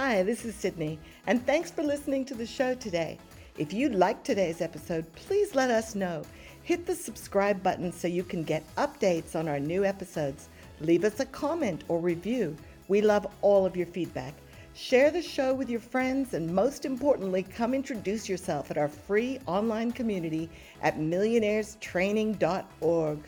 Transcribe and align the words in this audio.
Hi, 0.00 0.22
this 0.22 0.44
is 0.44 0.54
Sydney, 0.54 1.00
and 1.26 1.44
thanks 1.44 1.72
for 1.72 1.82
listening 1.82 2.24
to 2.26 2.36
the 2.36 2.46
show 2.46 2.72
today. 2.72 3.18
If 3.58 3.72
you 3.72 3.88
liked 3.88 4.24
today's 4.24 4.60
episode, 4.60 5.12
please 5.14 5.56
let 5.56 5.72
us 5.72 5.96
know. 5.96 6.22
Hit 6.62 6.86
the 6.86 6.94
subscribe 6.94 7.64
button 7.64 7.90
so 7.90 8.06
you 8.06 8.22
can 8.22 8.44
get 8.44 8.62
updates 8.76 9.34
on 9.34 9.48
our 9.48 9.58
new 9.58 9.84
episodes. 9.84 10.50
Leave 10.80 11.02
us 11.02 11.18
a 11.18 11.26
comment 11.26 11.82
or 11.88 11.98
review. 11.98 12.56
We 12.86 13.00
love 13.00 13.26
all 13.42 13.66
of 13.66 13.76
your 13.76 13.86
feedback. 13.86 14.34
Share 14.72 15.10
the 15.10 15.20
show 15.20 15.52
with 15.52 15.68
your 15.68 15.80
friends, 15.80 16.32
and 16.32 16.54
most 16.54 16.84
importantly, 16.84 17.42
come 17.42 17.74
introduce 17.74 18.28
yourself 18.28 18.70
at 18.70 18.78
our 18.78 18.86
free 18.86 19.40
online 19.46 19.90
community 19.90 20.48
at 20.80 21.00
millionairestraining.org. 21.00 23.18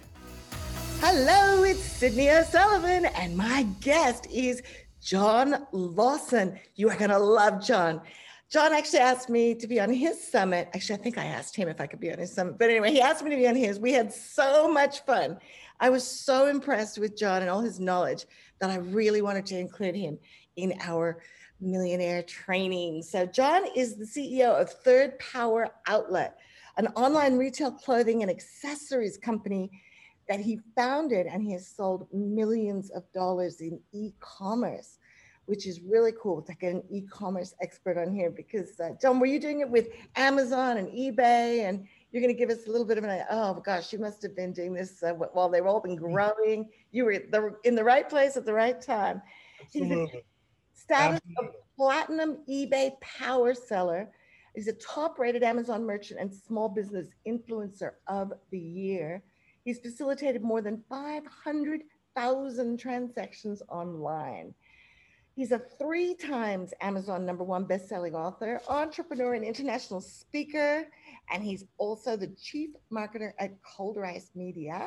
Hello, 1.01 1.65
it's 1.65 1.83
Sydney 1.83 2.31
O'Sullivan, 2.31 3.07
and 3.07 3.37
my 3.37 3.65
guest 3.81 4.29
is 4.31 4.63
John 5.01 5.67
Lawson. 5.73 6.59
You 6.75 6.91
are 6.91 6.97
going 6.97 7.11
to 7.11 7.19
love 7.19 7.65
John. 7.65 8.03
John 8.51 8.73
actually 8.73 8.99
asked 8.99 9.31
me 9.31 9.55
to 9.55 9.67
be 9.67 9.81
on 9.81 9.93
his 9.93 10.23
summit. 10.23 10.69
Actually, 10.75 10.99
I 10.99 11.03
think 11.03 11.19
I 11.19 11.25
asked 11.25 11.55
him 11.55 11.69
if 11.69 11.81
I 11.81 11.87
could 11.87 12.01
be 12.01 12.13
on 12.13 12.19
his 12.19 12.33
summit. 12.35 12.59
But 12.59 12.69
anyway, 12.69 12.91
he 12.91 13.01
asked 13.01 13.23
me 13.23 13.31
to 13.31 13.37
be 13.37 13.49
on 13.49 13.55
his. 13.55 13.79
We 13.79 13.93
had 13.93 14.13
so 14.13 14.71
much 14.71 15.05
fun. 15.05 15.39
I 15.79 15.89
was 15.89 16.07
so 16.07 16.47
impressed 16.49 16.99
with 16.99 17.17
John 17.17 17.43
and 17.43 17.51
all 17.51 17.61
his 17.61 17.81
knowledge 17.81 18.27
that 18.61 18.71
I 18.71 18.77
really 18.77 19.23
wanted 19.23 19.47
to 19.47 19.59
include 19.59 19.95
him 19.95 20.19
in 20.57 20.75
our 20.81 21.23
millionaire 21.61 22.23
training. 22.23 23.03
So, 23.03 23.25
John 23.25 23.65
is 23.77 23.97
the 23.97 24.05
CEO 24.05 24.61
of 24.61 24.69
Third 24.69 25.19
Power 25.21 25.69
Outlet, 25.87 26.37
an 26.77 26.89
online 26.89 27.39
retail 27.39 27.71
clothing 27.71 28.23
and 28.23 28.31
accessories 28.31 29.17
company 29.17 29.71
that 30.31 30.41
he 30.41 30.61
founded, 30.77 31.27
and 31.27 31.43
he 31.43 31.53
has 31.53 31.67
sold 31.67 32.07
millions 32.13 32.89
of 32.91 33.03
dollars 33.13 33.61
in 33.61 33.81
e 33.93 34.13
commerce, 34.21 34.99
which 35.47 35.67
is 35.67 35.81
really 35.81 36.13
cool 36.23 36.41
to 36.41 36.55
get 36.55 36.73
an 36.73 36.83
e 36.89 37.03
commerce 37.03 37.53
expert 37.61 37.99
on 37.99 38.15
here. 38.15 38.31
Because, 38.31 38.79
uh, 38.81 38.91
John, 39.03 39.21
were 39.21 39.27
you 39.27 39.41
doing 39.41 39.61
it 39.61 39.69
with 39.69 39.89
Amazon 40.15 40.79
and 40.79 40.89
eBay? 40.89 41.69
And 41.69 41.85
you're 42.13 42.23
going 42.23 42.33
to 42.33 42.39
give 42.39 42.49
us 42.49 42.69
a 42.69 42.71
little 42.71 42.87
bit 42.87 42.97
of 42.97 43.05
an 43.05 43.25
oh 43.31 43.55
gosh, 43.55 43.93
you 43.93 43.99
must 43.99 44.23
have 44.23 44.37
been 44.37 44.53
doing 44.53 44.73
this 44.73 45.03
uh, 45.03 45.13
while 45.13 45.49
they 45.49 45.61
were 45.61 45.69
all 45.69 45.81
been 45.81 45.99
mm-hmm. 45.99 46.13
growing. 46.13 46.69
You 46.93 47.05
were 47.05 47.23
in 47.65 47.75
the 47.75 47.85
right 47.85 48.09
place 48.09 48.37
at 48.37 48.47
the 48.47 48.55
right 48.55 48.81
time. 48.81 49.21
Absolutely 49.61 50.25
status 50.91 51.21
of 51.39 51.47
platinum 51.77 52.39
eBay 52.49 52.93
power 53.01 53.55
seller. 53.55 54.09
He's 54.55 54.69
a 54.69 54.73
top 54.75 55.19
rated 55.19 55.43
Amazon 55.43 55.85
merchant 55.85 56.21
and 56.21 56.33
small 56.33 56.69
business 56.69 57.09
influencer 57.27 57.93
of 58.09 58.33
the 58.51 58.59
year. 58.59 59.23
He's 59.65 59.79
facilitated 59.79 60.43
more 60.43 60.63
than 60.63 60.83
500,000 60.89 62.79
transactions 62.79 63.63
online. 63.69 64.55
He's 65.37 65.53
a 65.53 65.59
three 65.79 66.15
times 66.15 66.75
Amazon 66.81 67.25
number 67.25 67.45
one 67.45 67.65
best-selling 67.65 68.15
author, 68.15 68.61
entrepreneur, 68.69 69.35
and 69.35 69.45
international 69.45 70.01
speaker. 70.01 70.87
And 71.33 71.43
he's 71.43 71.65
also 71.79 72.17
the 72.17 72.29
chief 72.41 72.71
marketer 72.93 73.33
at 73.39 73.53
ColderICE 73.63 74.31
Media, 74.35 74.87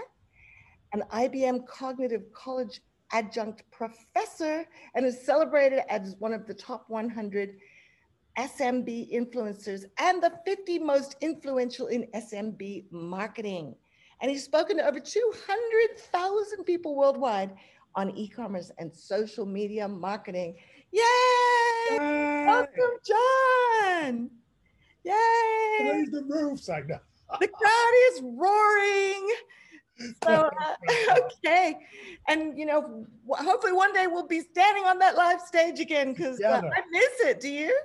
an 0.92 1.04
IBM 1.12 1.66
Cognitive 1.66 2.24
College 2.34 2.82
adjunct 3.12 3.64
professor 3.72 4.66
and 4.96 5.06
is 5.06 5.26
celebrated 5.26 5.82
as 5.90 6.16
one 6.20 6.34
of 6.34 6.46
the 6.46 6.54
top 6.54 6.86
100 6.88 7.56
SMB 8.38 9.14
influencers 9.14 9.86
and 10.00 10.22
the 10.22 10.34
50 10.46 10.80
most 10.80 11.16
influential 11.22 11.88
in 11.88 12.08
SMB 12.16 12.92
marketing. 12.92 13.76
And 14.24 14.32
he's 14.32 14.46
spoken 14.46 14.78
to 14.78 14.88
over 14.88 15.02
200,000 15.02 16.64
people 16.64 16.96
worldwide 16.96 17.52
on 17.94 18.10
e 18.18 18.30
commerce 18.30 18.72
and 18.78 18.96
social 18.96 19.46
media 19.46 19.86
marketing. 19.86 20.56
Yay! 20.92 21.02
Yay! 21.92 22.46
Welcome, 22.48 22.98
John! 23.06 24.30
Yay! 25.04 25.90
Raise 25.92 26.10
the 26.10 26.24
roofs, 26.28 26.70
I 26.70 26.80
know. 26.88 27.00
the 27.42 27.48
crowd 27.50 27.94
is 28.14 28.22
roaring 28.24 29.30
so 30.24 30.50
uh, 31.10 31.20
okay 31.42 31.78
and 32.28 32.58
you 32.58 32.66
know 32.66 33.06
hopefully 33.30 33.74
one 33.74 33.94
day 33.94 34.08
we'll 34.08 34.28
be 34.28 34.42
standing 34.42 34.84
on 34.86 35.00
that 35.00 35.16
live 35.16 35.42
stage 35.42 35.80
again 35.80 36.14
because 36.14 36.42
uh, 36.42 36.62
i 36.74 36.82
miss 36.92 37.10
it 37.22 37.40
do 37.40 37.50
you 37.50 37.76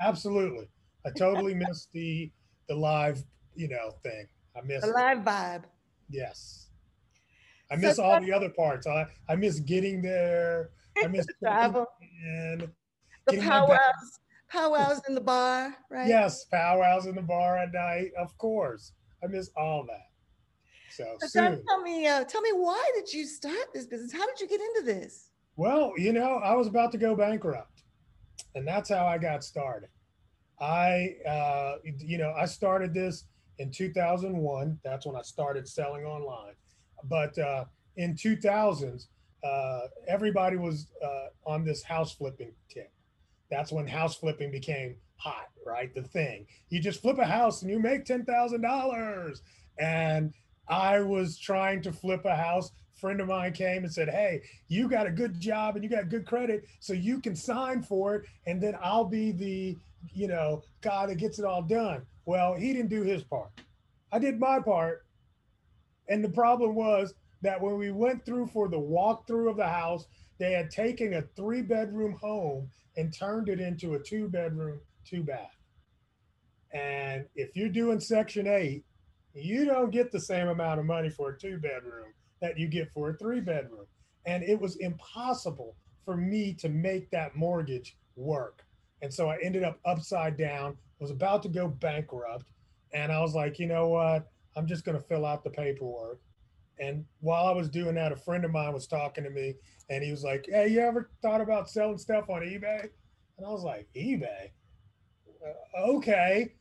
absolutely 0.00 0.68
i 1.06 1.10
totally 1.10 1.54
miss 1.68 1.88
the 1.92 2.30
the 2.68 2.74
live 2.74 3.22
you 3.54 3.68
know 3.68 3.92
thing 4.02 4.26
i 4.56 4.60
miss 4.62 4.82
the 4.82 4.90
live 4.90 5.18
vibe 5.18 5.64
yes. 6.10 6.68
I 7.70 7.76
miss 7.76 7.96
so, 7.96 8.04
all 8.04 8.20
the 8.20 8.32
other 8.32 8.50
parts. 8.50 8.86
I 8.86 9.06
i 9.28 9.36
miss 9.36 9.60
getting 9.60 10.02
there. 10.02 10.70
I 11.02 11.06
miss 11.06 11.26
travel. 11.42 11.86
and 12.24 12.68
the 13.26 13.38
powwows 13.38 13.78
powwows 14.48 15.00
in 15.08 15.14
the 15.14 15.20
bar 15.20 15.76
right? 15.90 16.08
Yes 16.08 16.44
powwows 16.46 17.06
in 17.06 17.14
the 17.14 17.22
bar 17.22 17.58
at 17.58 17.72
night 17.72 18.10
of 18.18 18.36
course. 18.38 18.92
I 19.22 19.26
miss 19.26 19.50
all 19.56 19.86
that. 19.86 20.10
So, 20.90 21.16
so 21.20 21.62
tell 21.68 21.82
me, 21.82 22.06
uh, 22.06 22.24
tell 22.24 22.40
me, 22.40 22.50
why 22.52 22.90
did 22.94 23.12
you 23.12 23.26
start 23.26 23.72
this 23.72 23.86
business? 23.86 24.12
How 24.12 24.26
did 24.26 24.40
you 24.40 24.48
get 24.48 24.60
into 24.60 24.82
this? 24.84 25.30
Well, 25.56 25.92
you 25.96 26.12
know, 26.12 26.36
I 26.36 26.54
was 26.54 26.66
about 26.66 26.90
to 26.92 26.98
go 26.98 27.14
bankrupt, 27.14 27.84
and 28.54 28.66
that's 28.66 28.88
how 28.88 29.06
I 29.06 29.18
got 29.18 29.44
started. 29.44 29.90
I, 30.60 31.14
uh, 31.26 31.76
you 31.98 32.18
know, 32.18 32.34
I 32.36 32.44
started 32.44 32.92
this 32.92 33.24
in 33.60 33.70
2001. 33.70 34.80
That's 34.82 35.06
when 35.06 35.14
I 35.14 35.22
started 35.22 35.68
selling 35.68 36.04
online. 36.04 36.54
But 37.04 37.38
uh, 37.38 37.66
in 37.96 38.14
2000s, 38.14 39.06
uh, 39.44 39.80
everybody 40.08 40.56
was 40.56 40.86
uh, 41.04 41.28
on 41.46 41.64
this 41.64 41.82
house 41.82 42.12
flipping 42.12 42.52
tip. 42.68 42.90
That's 43.50 43.70
when 43.70 43.86
house 43.86 44.16
flipping 44.16 44.50
became 44.50 44.96
hot, 45.16 45.48
right? 45.66 45.94
The 45.94 46.02
thing. 46.02 46.46
You 46.70 46.80
just 46.80 47.02
flip 47.02 47.18
a 47.18 47.26
house 47.26 47.62
and 47.62 47.70
you 47.70 47.78
make 47.78 48.04
ten 48.04 48.24
thousand 48.24 48.62
dollars, 48.62 49.42
and 49.78 50.32
I 50.68 51.00
was 51.00 51.38
trying 51.38 51.82
to 51.82 51.92
flip 51.92 52.24
a 52.24 52.36
house. 52.36 52.70
Friend 53.00 53.20
of 53.20 53.28
mine 53.28 53.52
came 53.54 53.82
and 53.84 53.92
said, 53.92 54.08
Hey, 54.08 54.42
you 54.68 54.88
got 54.88 55.06
a 55.06 55.10
good 55.10 55.40
job 55.40 55.74
and 55.74 55.82
you 55.82 55.90
got 55.90 56.10
good 56.10 56.26
credit, 56.26 56.64
so 56.80 56.92
you 56.92 57.18
can 57.20 57.34
sign 57.34 57.82
for 57.82 58.14
it, 58.16 58.26
and 58.46 58.62
then 58.62 58.76
I'll 58.80 59.06
be 59.06 59.32
the, 59.32 59.76
you 60.12 60.28
know, 60.28 60.62
guy 60.82 61.06
that 61.06 61.16
gets 61.16 61.38
it 61.38 61.44
all 61.44 61.62
done. 61.62 62.02
Well, 62.26 62.54
he 62.54 62.72
didn't 62.72 62.90
do 62.90 63.02
his 63.02 63.22
part. 63.24 63.50
I 64.12 64.18
did 64.18 64.38
my 64.38 64.60
part. 64.60 65.06
And 66.08 66.24
the 66.24 66.30
problem 66.30 66.74
was 66.74 67.14
that 67.42 67.60
when 67.60 67.78
we 67.78 67.90
went 67.90 68.24
through 68.24 68.48
for 68.48 68.68
the 68.68 68.78
walkthrough 68.78 69.50
of 69.50 69.56
the 69.56 69.68
house, 69.68 70.06
they 70.38 70.52
had 70.52 70.70
taken 70.70 71.14
a 71.14 71.22
three 71.22 71.62
bedroom 71.62 72.12
home 72.20 72.68
and 72.96 73.14
turned 73.14 73.48
it 73.48 73.60
into 73.60 73.94
a 73.94 73.98
two 73.98 74.28
bedroom, 74.28 74.80
two 75.04 75.22
bath. 75.22 75.56
And 76.72 77.26
if 77.34 77.56
you're 77.56 77.68
doing 77.68 78.00
Section 78.00 78.46
8, 78.46 78.84
you 79.34 79.64
don't 79.64 79.90
get 79.90 80.10
the 80.10 80.20
same 80.20 80.48
amount 80.48 80.80
of 80.80 80.86
money 80.86 81.10
for 81.10 81.30
a 81.30 81.38
two 81.38 81.58
bedroom 81.58 82.12
that 82.40 82.58
you 82.58 82.68
get 82.68 82.90
for 82.92 83.10
a 83.10 83.16
three 83.16 83.40
bedroom. 83.40 83.86
And 84.26 84.42
it 84.42 84.60
was 84.60 84.76
impossible 84.76 85.76
for 86.04 86.16
me 86.16 86.54
to 86.54 86.68
make 86.68 87.10
that 87.10 87.36
mortgage 87.36 87.96
work. 88.16 88.64
And 89.02 89.12
so 89.12 89.28
I 89.28 89.38
ended 89.42 89.62
up 89.62 89.78
upside 89.84 90.36
down, 90.36 90.76
was 90.98 91.10
about 91.10 91.42
to 91.44 91.48
go 91.48 91.68
bankrupt. 91.68 92.50
And 92.92 93.10
I 93.12 93.20
was 93.20 93.34
like, 93.34 93.58
you 93.58 93.66
know 93.66 93.88
what? 93.88 94.30
I'm 94.56 94.66
just 94.66 94.84
going 94.84 94.98
to 94.98 95.04
fill 95.04 95.24
out 95.24 95.44
the 95.44 95.50
paperwork. 95.50 96.20
And 96.78 97.04
while 97.20 97.46
I 97.46 97.52
was 97.52 97.68
doing 97.68 97.94
that, 97.94 98.12
a 98.12 98.16
friend 98.16 98.44
of 98.44 98.50
mine 98.50 98.72
was 98.72 98.86
talking 98.86 99.24
to 99.24 99.30
me 99.30 99.54
and 99.90 100.02
he 100.02 100.10
was 100.10 100.24
like, 100.24 100.46
Hey, 100.48 100.68
you 100.68 100.80
ever 100.80 101.10
thought 101.22 101.40
about 101.40 101.68
selling 101.70 101.98
stuff 101.98 102.30
on 102.30 102.40
eBay? 102.42 102.88
And 103.36 103.46
I 103.46 103.50
was 103.50 103.62
like, 103.62 103.88
eBay? 103.94 104.50
Uh, 105.46 105.80
okay. 105.92 106.54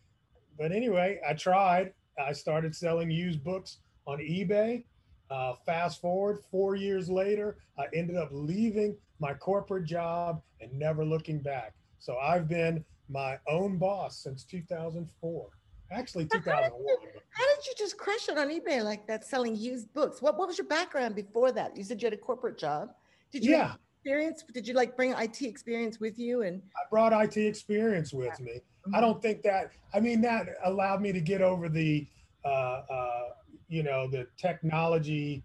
But 0.57 0.71
anyway, 0.71 1.19
I 1.27 1.33
tried 1.33 1.94
I 2.19 2.33
started 2.33 2.75
selling 2.75 3.09
used 3.09 3.44
books 3.44 3.77
on 4.06 4.19
eBay. 4.19 4.83
Uh, 5.30 5.53
fast 5.65 6.01
forward 6.01 6.39
four 6.51 6.75
years 6.75 7.09
later, 7.09 7.57
I 7.77 7.85
ended 7.94 8.18
up 8.18 8.30
leaving 8.31 8.97
my 9.19 9.33
corporate 9.33 9.85
job 9.85 10.42
and 10.59 10.71
never 10.74 11.06
looking 11.06 11.39
back. 11.39 11.74
So 11.99 12.17
I've 12.17 12.47
been 12.47 12.83
my 13.09 13.37
own 13.47 13.77
boss 13.77 14.17
since 14.17 14.43
2004. 14.43 15.47
Actually, 15.91 16.25
2001. 16.25 16.53
How 16.55 16.61
did, 16.61 16.71
you, 16.71 17.21
how 17.31 17.45
did 17.55 17.65
you 17.65 17.73
just 17.77 17.97
crush 17.97 18.29
it 18.29 18.37
on 18.37 18.49
eBay 18.49 18.83
like 18.83 19.07
that, 19.07 19.25
selling 19.25 19.55
used 19.55 19.91
books? 19.93 20.21
What, 20.21 20.37
what 20.37 20.47
was 20.47 20.57
your 20.57 20.67
background 20.67 21.15
before 21.15 21.51
that? 21.51 21.75
You 21.75 21.83
said 21.83 22.01
you 22.01 22.05
had 22.05 22.13
a 22.13 22.17
corporate 22.17 22.59
job. 22.59 22.89
Did 23.31 23.43
you 23.43 23.51
yeah. 23.51 23.73
experience? 23.95 24.43
Did 24.53 24.67
you 24.67 24.75
like 24.75 24.95
bring 24.95 25.13
IT 25.13 25.41
experience 25.41 25.99
with 25.99 26.19
you? 26.19 26.43
And 26.43 26.61
I 26.75 26.81
brought 26.91 27.11
IT 27.11 27.37
experience 27.37 28.13
with 28.13 28.39
me. 28.39 28.51
Mm-hmm. 28.51 28.95
I 28.95 29.01
don't 29.01 29.21
think 29.21 29.41
that. 29.43 29.71
I 29.93 29.99
mean, 29.99 30.21
that 30.21 30.47
allowed 30.63 31.01
me 31.01 31.11
to 31.11 31.21
get 31.21 31.41
over 31.41 31.69
the 31.69 32.05
uh, 32.45 32.47
uh, 32.47 33.23
you 33.67 33.83
know, 33.83 34.07
the 34.07 34.27
technology 34.37 35.43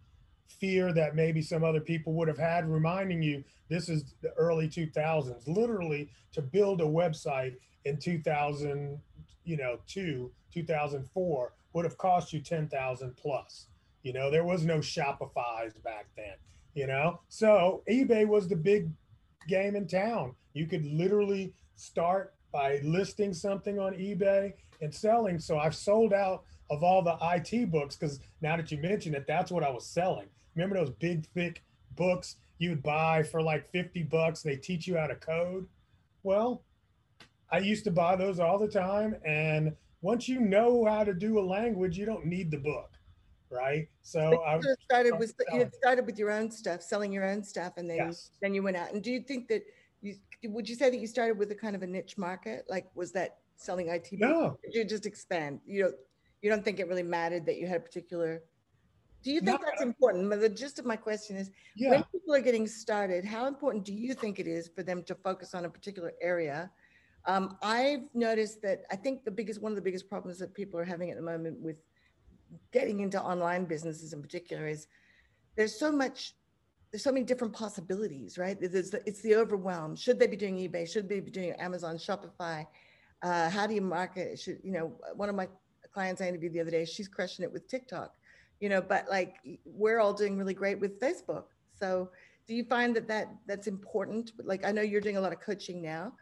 fear 0.61 0.93
that 0.93 1.15
maybe 1.15 1.43
some 1.43 1.65
other 1.65 1.81
people 1.81 2.13
would 2.15 2.29
have 2.29 2.39
had, 2.39 2.69
reminding 2.69 3.23
you 3.23 3.45
this 3.69 3.89
is 3.89 4.15
the 4.23 4.33
early 4.33 4.69
2000s. 4.69 5.47
Literally, 5.47 6.11
to 6.33 6.43
build 6.43 6.81
a 6.81 6.85
website 6.85 7.57
in 7.85 7.97
2000, 7.99 8.99
you 9.45 9.57
know, 9.57 9.79
two 9.87 10.31
2004 10.53 11.53
would 11.73 11.85
have 11.85 11.99
cost 11.99 12.33
you 12.33 12.41
10,000 12.41 13.17
plus. 13.17 13.67
You 14.03 14.13
know, 14.13 14.31
there 14.31 14.45
was 14.45 14.65
no 14.65 14.79
Shopify's 14.79 15.75
back 15.83 16.07
then. 16.17 16.35
You 16.75 16.87
know, 16.87 17.21
so 17.29 17.83
eBay 17.89 18.27
was 18.27 18.49
the 18.49 18.57
big 18.57 18.91
game 19.49 19.77
in 19.77 19.87
town. 19.87 20.35
You 20.55 20.67
could 20.67 20.85
literally 20.85 21.55
start 21.77 22.35
by 22.53 22.81
listing 22.83 23.33
something 23.33 23.79
on 23.79 23.95
eBay 23.95 24.55
and 24.81 24.93
selling. 24.93 25.39
So 25.39 25.59
I've 25.59 25.75
sold 25.75 26.13
out 26.13 26.45
of 26.71 26.83
all 26.83 27.03
the 27.03 27.17
IT 27.21 27.71
books 27.71 27.97
because 27.97 28.21
now 28.41 28.57
that 28.57 28.71
you 28.71 28.79
mention 28.79 29.15
it, 29.15 29.27
that's 29.27 29.51
what 29.51 29.63
I 29.63 29.71
was 29.71 29.87
selling. 29.87 30.27
Remember 30.55 30.77
those 30.77 30.91
big, 30.91 31.27
thick 31.35 31.63
books 31.97 32.37
you 32.59 32.71
would 32.71 32.83
buy 32.83 33.23
for 33.23 33.43
like 33.43 33.71
50 33.71 34.05
bucks? 34.05 34.43
They 34.43 34.57
teach 34.57 34.87
you 34.87 34.97
how 34.97 35.07
to 35.07 35.15
code. 35.17 35.67
Well, 36.23 36.63
I 37.51 37.59
used 37.59 37.85
to 37.85 37.91
buy 37.91 38.17
those 38.17 38.41
all 38.41 38.59
the 38.59 38.69
time. 38.69 39.17
And 39.25 39.75
once 40.01 40.29
you 40.29 40.41
know 40.41 40.85
how 40.85 41.05
to 41.05 41.15
do 41.15 41.39
a 41.39 41.45
language, 41.45 41.97
you 41.99 42.07
don't 42.07 42.27
need 42.27 42.51
the 42.51 42.59
book. 42.59 42.91
Right. 43.51 43.89
So 44.03 44.43
I 44.45 44.61
started 44.85 45.17
with 45.19 45.35
you 45.53 45.71
started 45.75 46.07
with 46.07 46.19
your 46.19 46.33
own 46.33 46.51
stuff, 46.51 46.83
selling 46.83 47.13
your 47.13 47.25
own 47.25 47.45
stuff, 47.45 47.75
and 47.77 47.89
then 47.89 47.99
yes. 47.99 48.31
then 48.43 48.53
you 48.53 48.65
went 48.65 48.77
out. 48.77 48.93
And 48.93 49.01
do 49.01 49.13
you 49.13 49.21
think 49.21 49.47
that 49.49 49.63
you 50.01 50.17
would 50.45 50.69
you 50.69 50.75
say 50.75 50.91
that 50.91 50.99
you 50.99 51.07
started 51.07 51.39
with 51.39 51.53
a 51.53 51.55
kind 51.55 51.77
of 51.77 51.83
a 51.83 51.87
niche 51.87 52.19
market? 52.19 52.65
Like 52.69 52.87
was 52.97 53.13
that 53.13 53.39
selling 53.57 53.89
IT? 53.89 54.09
No. 54.13 54.59
Did 54.65 54.75
you 54.75 54.85
just 54.85 55.07
expand? 55.07 55.61
You 55.67 55.85
don't 55.85 55.95
you 56.43 56.51
don't 56.51 56.65
think 56.65 56.81
it 56.81 56.89
really 56.89 57.05
mattered 57.05 57.47
that 57.47 57.57
you 57.57 57.69
had 57.69 57.77
a 57.77 57.85
particular 57.85 58.43
do 59.25 59.33
you 59.33 59.41
think 59.41 59.61
no. 59.61 59.67
that's 59.67 59.83
important? 59.83 60.29
The 60.29 60.49
gist 60.51 60.79
of 60.79 60.85
my 60.85 60.97
question 60.97 61.37
is 61.37 61.51
yeah. 61.75 61.91
when 61.91 62.05
people 62.13 62.35
are 62.35 62.41
getting 62.41 62.67
started, 62.67 63.25
how 63.25 63.47
important 63.47 63.83
do 63.85 63.95
you 63.95 64.13
think 64.13 64.39
it 64.39 64.47
is 64.47 64.69
for 64.69 64.83
them 64.83 65.03
to 65.05 65.15
focus 65.15 65.55
on 65.55 65.65
a 65.65 65.71
particular 65.71 66.13
area? 66.21 66.71
Um, 67.25 67.57
I've 67.63 68.03
noticed 68.13 68.61
that 68.63 68.83
I 68.93 68.97
think 68.97 69.25
the 69.25 69.31
biggest 69.31 69.63
one 69.63 69.73
of 69.73 69.77
the 69.77 69.83
biggest 69.83 70.11
problems 70.11 70.39
that 70.41 70.53
people 70.53 70.79
are 70.79 70.85
having 70.85 71.11
at 71.11 71.17
the 71.17 71.23
moment 71.23 71.59
with 71.59 71.77
getting 72.71 73.01
into 73.01 73.21
online 73.21 73.65
businesses 73.65 74.13
in 74.13 74.21
particular 74.21 74.69
is 74.69 74.87
there's 75.57 75.79
so 75.79 75.91
much 75.91 76.35
there's 76.93 77.03
so 77.03 77.11
many 77.11 77.25
different 77.25 77.53
possibilities, 77.53 78.39
right? 78.39 78.57
It's 78.61 78.91
the, 78.91 79.03
it's 79.05 79.21
the 79.23 79.35
overwhelm. 79.35 79.97
Should 79.97 80.21
they 80.21 80.29
be 80.29 80.37
doing 80.37 80.57
eBay? 80.57 80.89
Should 80.89 81.09
they 81.09 81.19
be 81.19 81.31
doing 81.31 81.51
Amazon, 81.53 81.97
Shopify? 81.97 82.65
Uh, 83.21 83.51
how 83.51 83.67
do 83.67 83.75
you 83.75 83.81
market? 83.81 84.39
Should 84.39 84.59
you 84.63 84.71
know? 84.71 84.93
One 85.17 85.29
of 85.29 85.35
my 85.35 85.49
clients 85.93 86.21
I 86.21 86.29
interviewed 86.29 86.53
the 86.53 86.61
other 86.61 86.71
day, 86.71 86.85
she's 86.85 87.09
crushing 87.09 87.45
it 87.45 87.53
with 87.53 87.67
TikTok, 87.69 88.15
you 88.65 88.71
know. 88.71 88.81
But 88.81 89.05
like 89.11 89.37
we're 89.67 90.01
all 90.01 90.15
doing 90.15 90.39
really 90.39 90.55
great 90.55 90.81
with 90.81 90.99
Facebook. 90.99 91.45
So 91.79 92.09
do 92.47 92.55
you 92.55 92.65
find 92.65 92.97
that 92.97 93.07
that 93.09 93.29
that's 93.47 93.67
important? 93.67 94.33
Like 94.43 94.65
I 94.65 94.73
know 94.73 94.81
you're 94.81 95.03
doing 95.03 95.19
a 95.19 95.21
lot 95.21 95.35
of 95.35 95.41
coaching 95.41 95.83
now. 95.83 96.15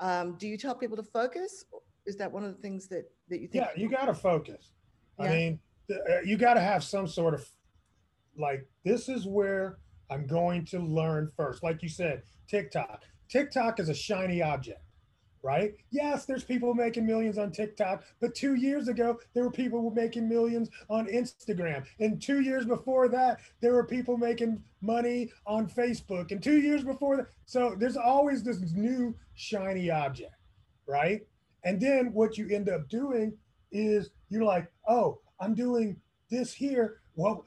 Um, 0.00 0.34
do 0.36 0.48
you 0.48 0.58
tell 0.58 0.74
people 0.74 0.96
to 0.96 1.04
focus? 1.04 1.64
Is 2.04 2.16
that 2.16 2.30
one 2.30 2.44
of 2.44 2.54
the 2.54 2.60
things 2.60 2.88
that 2.88 3.04
that 3.28 3.40
you 3.40 3.46
think? 3.46 3.64
Yeah, 3.64 3.80
you 3.80 3.88
got 3.88 4.06
to 4.06 4.14
focus. 4.14 4.72
Yeah. 5.20 5.26
I 5.26 5.28
mean, 5.30 5.60
uh, 5.90 6.22
you 6.24 6.36
got 6.36 6.54
to 6.54 6.60
have 6.60 6.82
some 6.82 7.06
sort 7.06 7.34
of 7.34 7.48
like 8.36 8.66
this 8.84 9.08
is 9.08 9.24
where 9.24 9.78
I'm 10.10 10.26
going 10.26 10.64
to 10.66 10.80
learn 10.80 11.30
first. 11.36 11.62
Like 11.62 11.84
you 11.84 11.88
said, 11.88 12.22
TikTok. 12.48 13.04
TikTok 13.28 13.78
is 13.78 13.88
a 13.88 13.94
shiny 13.94 14.42
object, 14.42 14.82
right? 15.46 15.74
Yes, 15.92 16.24
there's 16.24 16.42
people 16.42 16.74
making 16.74 17.06
millions 17.06 17.38
on 17.38 17.52
TikTok, 17.52 18.02
but 18.20 18.34
two 18.34 18.56
years 18.56 18.88
ago, 18.88 19.20
there 19.32 19.44
were 19.44 19.50
people 19.52 19.92
making 19.92 20.28
millions 20.28 20.68
on 20.90 21.06
Instagram. 21.06 21.84
And 22.00 22.20
two 22.20 22.40
years 22.40 22.66
before 22.66 23.08
that, 23.10 23.38
there 23.60 23.72
were 23.72 23.86
people 23.86 24.16
making 24.16 24.60
money 24.80 25.30
on 25.46 25.68
Facebook. 25.68 26.32
And 26.32 26.42
two 26.42 26.58
years 26.58 26.82
before 26.82 27.16
that, 27.18 27.26
so 27.44 27.76
there's 27.78 27.96
always 27.96 28.42
this 28.42 28.58
new 28.72 29.14
shiny 29.36 29.88
object, 29.88 30.34
right? 30.88 31.20
And 31.62 31.80
then 31.80 32.12
what 32.12 32.36
you 32.36 32.48
end 32.48 32.68
up 32.68 32.88
doing 32.88 33.38
is 33.70 34.10
you're 34.28 34.42
like, 34.42 34.66
oh, 34.88 35.20
I'm 35.38 35.54
doing 35.54 35.96
this 36.28 36.52
here. 36.52 36.98
Well, 37.14 37.44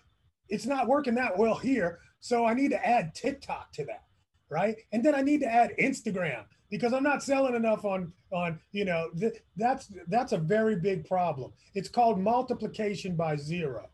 it's 0.48 0.66
not 0.66 0.88
working 0.88 1.16
that 1.16 1.38
well 1.38 1.56
here. 1.56 2.00
So 2.22 2.46
I 2.46 2.54
need 2.54 2.72
to 2.72 2.88
add 2.88 3.14
TikTok 3.14 3.74
to 3.74 3.84
that, 3.86 4.06
right? 4.50 4.78
And 4.94 5.04
then 5.04 5.16
I 5.16 5.22
need 5.22 5.42
to 5.42 5.54
add 5.54 5.74
Instagram 5.78 6.46
because 6.70 6.94
I'm 6.94 7.04
not 7.04 7.24
selling 7.24 7.56
enough 7.56 7.86
on 7.86 8.14
on 8.32 8.60
you 8.72 8.86
know 8.86 9.10
th- 9.20 9.42
that's 9.58 9.92
that's 10.08 10.32
a 10.32 10.38
very 10.38 10.76
big 10.76 11.06
problem. 11.06 11.52
It's 11.74 11.90
called 11.90 12.20
multiplication 12.20 13.16
by 13.16 13.36
zero. 13.36 13.90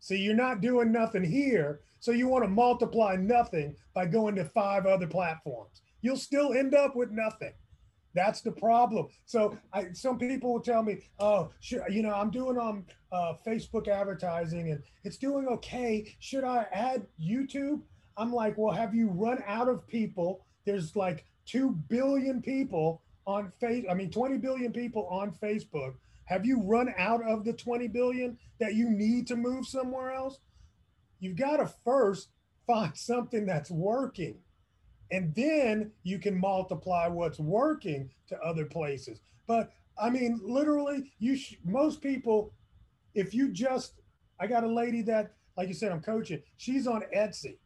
See, 0.00 0.16
you're 0.16 0.34
not 0.34 0.60
doing 0.60 0.90
nothing 0.90 1.22
here, 1.24 1.80
so 2.00 2.10
you 2.10 2.26
want 2.26 2.44
to 2.44 2.50
multiply 2.50 3.16
nothing 3.16 3.76
by 3.94 4.06
going 4.06 4.34
to 4.34 4.44
five 4.44 4.84
other 4.84 5.06
platforms. 5.06 5.80
You'll 6.00 6.16
still 6.16 6.52
end 6.52 6.74
up 6.74 6.96
with 6.96 7.10
nothing. 7.12 7.52
That's 8.14 8.42
the 8.42 8.52
problem. 8.52 9.06
So 9.24 9.56
I, 9.72 9.92
some 9.92 10.18
people 10.18 10.52
will 10.52 10.60
tell 10.60 10.82
me, 10.82 10.98
oh, 11.18 11.50
sure, 11.60 11.88
you 11.88 12.02
know, 12.02 12.12
I'm 12.12 12.30
doing 12.30 12.58
on 12.58 12.68
um, 12.68 12.86
uh, 13.10 13.34
Facebook 13.46 13.88
advertising 13.88 14.70
and 14.70 14.82
it's 15.04 15.16
doing 15.16 15.46
okay. 15.48 16.14
Should 16.18 16.44
I 16.44 16.66
add 16.72 17.06
YouTube? 17.20 17.80
I'm 18.16 18.32
like, 18.32 18.58
well, 18.58 18.74
have 18.74 18.94
you 18.94 19.08
run 19.08 19.42
out 19.46 19.68
of 19.68 19.86
people? 19.86 20.44
There's 20.66 20.94
like 20.94 21.24
2 21.46 21.70
billion 21.88 22.42
people 22.42 23.02
on 23.26 23.52
face. 23.60 23.84
I 23.90 23.94
mean, 23.94 24.10
20 24.10 24.38
billion 24.38 24.72
people 24.72 25.06
on 25.10 25.32
Facebook. 25.32 25.94
Have 26.24 26.46
you 26.46 26.62
run 26.62 26.94
out 26.98 27.22
of 27.26 27.44
the 27.44 27.52
20 27.52 27.88
billion 27.88 28.38
that 28.58 28.74
you 28.74 28.88
need 28.88 29.26
to 29.28 29.36
move 29.36 29.66
somewhere 29.66 30.12
else? 30.12 30.38
You've 31.20 31.36
got 31.36 31.56
to 31.58 31.66
first 31.84 32.28
find 32.66 32.96
something 32.96 33.46
that's 33.46 33.70
working 33.70 34.38
and 35.12 35.34
then 35.34 35.92
you 36.02 36.18
can 36.18 36.40
multiply 36.40 37.06
what's 37.06 37.38
working 37.38 38.10
to 38.26 38.38
other 38.40 38.64
places 38.64 39.20
but 39.46 39.72
i 40.00 40.10
mean 40.10 40.40
literally 40.42 41.12
you 41.20 41.36
sh- 41.36 41.56
most 41.64 42.00
people 42.00 42.52
if 43.14 43.32
you 43.32 43.48
just 43.48 44.00
i 44.40 44.46
got 44.46 44.64
a 44.64 44.68
lady 44.68 45.02
that 45.02 45.34
like 45.56 45.68
you 45.68 45.74
said 45.74 45.92
i'm 45.92 46.00
coaching 46.00 46.42
she's 46.56 46.86
on 46.86 47.02
etsy 47.14 47.56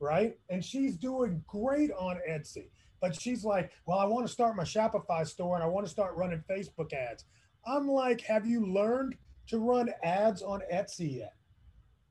right 0.00 0.36
and 0.50 0.62
she's 0.62 0.96
doing 0.96 1.42
great 1.46 1.90
on 1.92 2.18
etsy 2.28 2.66
but 3.00 3.20
she's 3.20 3.44
like 3.44 3.70
well 3.86 3.98
i 3.98 4.04
want 4.04 4.26
to 4.26 4.32
start 4.32 4.56
my 4.56 4.64
shopify 4.64 5.26
store 5.26 5.54
and 5.54 5.64
i 5.64 5.66
want 5.66 5.86
to 5.86 5.90
start 5.90 6.16
running 6.16 6.42
facebook 6.50 6.92
ads 6.92 7.24
i'm 7.66 7.88
like 7.88 8.20
have 8.22 8.46
you 8.46 8.66
learned 8.66 9.16
to 9.46 9.58
run 9.58 9.90
ads 10.02 10.42
on 10.42 10.60
etsy 10.72 11.18
yet 11.18 11.34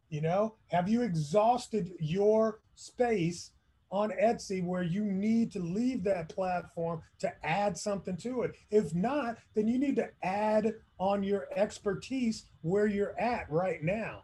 you 0.09 0.21
know 0.21 0.55
have 0.67 0.87
you 0.87 1.01
exhausted 1.01 1.91
your 1.99 2.59
space 2.75 3.51
on 3.91 4.11
Etsy 4.21 4.63
where 4.63 4.83
you 4.83 5.03
need 5.03 5.51
to 5.51 5.59
leave 5.59 6.03
that 6.03 6.27
platform 6.29 7.01
to 7.19 7.31
add 7.45 7.77
something 7.77 8.17
to 8.17 8.41
it. 8.41 8.51
If 8.71 8.93
not, 8.93 9.37
then 9.53 9.67
you 9.67 9.79
need 9.79 9.95
to 9.97 10.09
add 10.23 10.73
on 10.97 11.23
your 11.23 11.47
expertise 11.55 12.45
where 12.61 12.87
you're 12.87 13.17
at 13.19 13.49
right 13.49 13.81
now. 13.83 14.23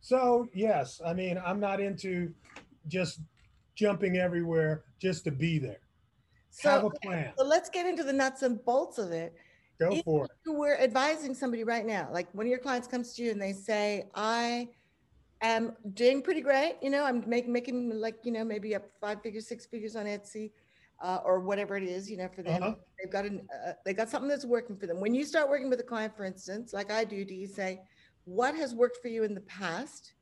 So, 0.00 0.48
yes, 0.52 1.00
I 1.04 1.14
mean, 1.14 1.40
I'm 1.44 1.60
not 1.60 1.80
into 1.80 2.32
just 2.88 3.20
jumping 3.74 4.16
everywhere 4.16 4.84
just 5.00 5.24
to 5.24 5.30
be 5.30 5.58
there. 5.58 5.83
So, 6.54 6.70
Have 6.70 6.84
a 6.84 6.90
plan. 6.90 7.32
So 7.36 7.44
let's 7.44 7.68
get 7.68 7.84
into 7.84 8.04
the 8.04 8.12
nuts 8.12 8.42
and 8.42 8.64
bolts 8.64 8.98
of 8.98 9.10
it. 9.10 9.34
Go 9.80 9.90
if 9.90 10.04
for 10.04 10.26
it. 10.26 10.30
We're 10.46 10.78
advising 10.78 11.34
somebody 11.34 11.64
right 11.64 11.84
now, 11.84 12.08
like 12.12 12.32
one 12.32 12.46
of 12.46 12.50
your 12.50 12.60
clients 12.60 12.86
comes 12.86 13.12
to 13.14 13.24
you 13.24 13.32
and 13.32 13.42
they 13.42 13.52
say, 13.52 14.08
I 14.14 14.68
am 15.42 15.74
doing 15.94 16.22
pretty 16.22 16.40
great. 16.40 16.76
You 16.80 16.90
know, 16.90 17.04
I'm 17.04 17.24
making 17.26 17.52
making 17.52 17.90
like 17.90 18.18
you 18.22 18.30
know 18.30 18.44
maybe 18.44 18.76
up 18.76 18.84
five 19.00 19.20
figures, 19.20 19.48
six 19.48 19.66
figures 19.66 19.96
on 19.96 20.06
Etsy, 20.06 20.52
uh, 21.02 21.18
or 21.24 21.40
whatever 21.40 21.76
it 21.76 21.82
is. 21.82 22.08
You 22.08 22.18
know, 22.18 22.28
for 22.28 22.44
them, 22.44 22.62
uh-huh. 22.62 22.74
they've 23.02 23.12
got 23.12 23.24
an 23.24 23.48
uh, 23.66 23.72
they 23.84 23.92
got 23.92 24.08
something 24.08 24.28
that's 24.28 24.44
working 24.44 24.76
for 24.76 24.86
them. 24.86 25.00
When 25.00 25.12
you 25.12 25.24
start 25.24 25.50
working 25.50 25.68
with 25.68 25.80
a 25.80 25.84
client, 25.84 26.16
for 26.16 26.24
instance, 26.24 26.72
like 26.72 26.92
I 26.92 27.02
do, 27.02 27.24
do 27.24 27.34
you 27.34 27.48
say 27.48 27.80
what 28.26 28.54
has 28.54 28.76
worked 28.76 28.98
for 29.02 29.08
you 29.08 29.24
in 29.24 29.34
the 29.34 29.40
past? 29.42 30.14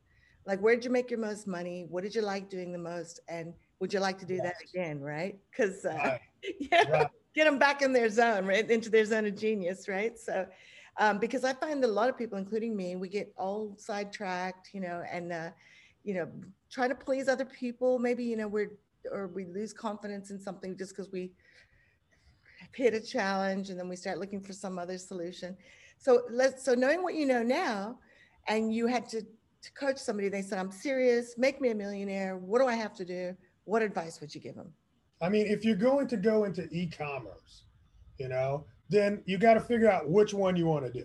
Like 0.47 0.61
where 0.61 0.75
did 0.75 0.85
you 0.87 0.91
make 0.91 1.11
your 1.11 1.21
most 1.21 1.47
money? 1.47 1.85
What 1.91 2.05
did 2.05 2.15
you 2.15 2.23
like 2.23 2.49
doing 2.49 2.73
the 2.73 2.79
most? 2.79 3.21
And 3.29 3.53
would 3.83 3.93
you 3.93 3.99
like 3.99 4.17
to 4.17 4.25
do 4.25 4.35
yes. 4.35 4.45
that 4.45 4.55
again? 4.63 5.01
Right? 5.01 5.37
Because 5.51 5.85
uh, 5.85 5.91
right. 5.93 6.21
yeah, 6.61 6.89
right. 6.89 7.09
get 7.35 7.47
them 7.47 7.59
back 7.59 7.83
in 7.83 7.93
their 7.93 8.09
zone, 8.09 8.47
right 8.47 8.71
into 8.71 8.89
their 8.89 9.05
zone 9.05 9.27
of 9.27 9.37
genius, 9.37 9.89
right? 9.89 10.17
So 10.17 10.47
um, 10.99 11.19
because 11.19 11.43
I 11.43 11.53
find 11.53 11.83
that 11.83 11.91
a 11.91 11.93
lot 11.93 12.09
of 12.09 12.17
people, 12.17 12.39
including 12.39 12.77
me, 12.77 12.95
we 12.95 13.09
get 13.09 13.35
all 13.37 13.75
sidetracked, 13.77 14.71
you 14.73 14.81
know, 14.81 15.03
and 15.11 15.33
uh, 15.33 15.51
you 16.05 16.15
know, 16.15 16.29
try 16.71 16.87
to 16.87 16.95
please 16.95 17.29
other 17.29 17.45
people. 17.45 17.99
Maybe 17.99 18.23
you 18.23 18.37
know 18.37 18.47
we're 18.47 18.71
or 19.11 19.27
we 19.27 19.47
lose 19.47 19.73
confidence 19.73 20.31
in 20.31 20.39
something 20.39 20.79
just 20.79 20.95
because 20.95 21.11
we 21.11 21.33
hit 22.77 22.95
a 22.95 23.01
challenge 23.01 23.69
and 23.71 23.79
then 23.81 23.89
we 23.89 23.97
start 23.97 24.19
looking 24.19 24.41
for 24.41 24.53
some 24.53 24.79
other 24.79 24.97
solution. 24.97 25.57
So 25.99 26.23
let's 26.31 26.65
so 26.65 26.75
knowing 26.75 27.03
what 27.03 27.15
you 27.15 27.27
know 27.27 27.43
now, 27.43 27.99
and 28.47 28.73
you 28.73 28.87
had 28.87 29.09
to 29.09 29.23
to 29.23 29.73
coach 29.73 29.99
somebody. 29.99 30.29
They 30.29 30.43
said, 30.43 30.61
"I'm 30.61 30.71
serious. 30.71 31.37
Make 31.37 31.61
me 31.61 31.71
a 31.71 31.75
millionaire. 31.75 32.37
What 32.37 32.61
do 32.61 32.69
I 32.69 32.77
have 32.77 32.95
to 32.95 33.05
do?" 33.05 33.37
What 33.65 33.83
advice 33.83 34.21
would 34.21 34.35
you 34.35 34.41
give 34.41 34.57
them? 34.57 34.73
I 35.21 35.29
mean, 35.29 35.47
if 35.47 35.65
you're 35.65 35.77
going 35.77 36.09
to 36.09 36.17
go 36.17 36.45
into 36.45 36.69
e-commerce, 36.71 37.65
you 38.19 38.29
know, 38.29 38.67
then 38.89 39.23
you 39.25 39.39
got 39.39 39.55
to 39.55 39.61
figure 39.61 39.91
out 39.91 40.09
which 40.09 40.35
one 40.35 40.57
you 40.57 40.67
want 40.67 40.85
to 40.85 40.93
do. 40.93 41.05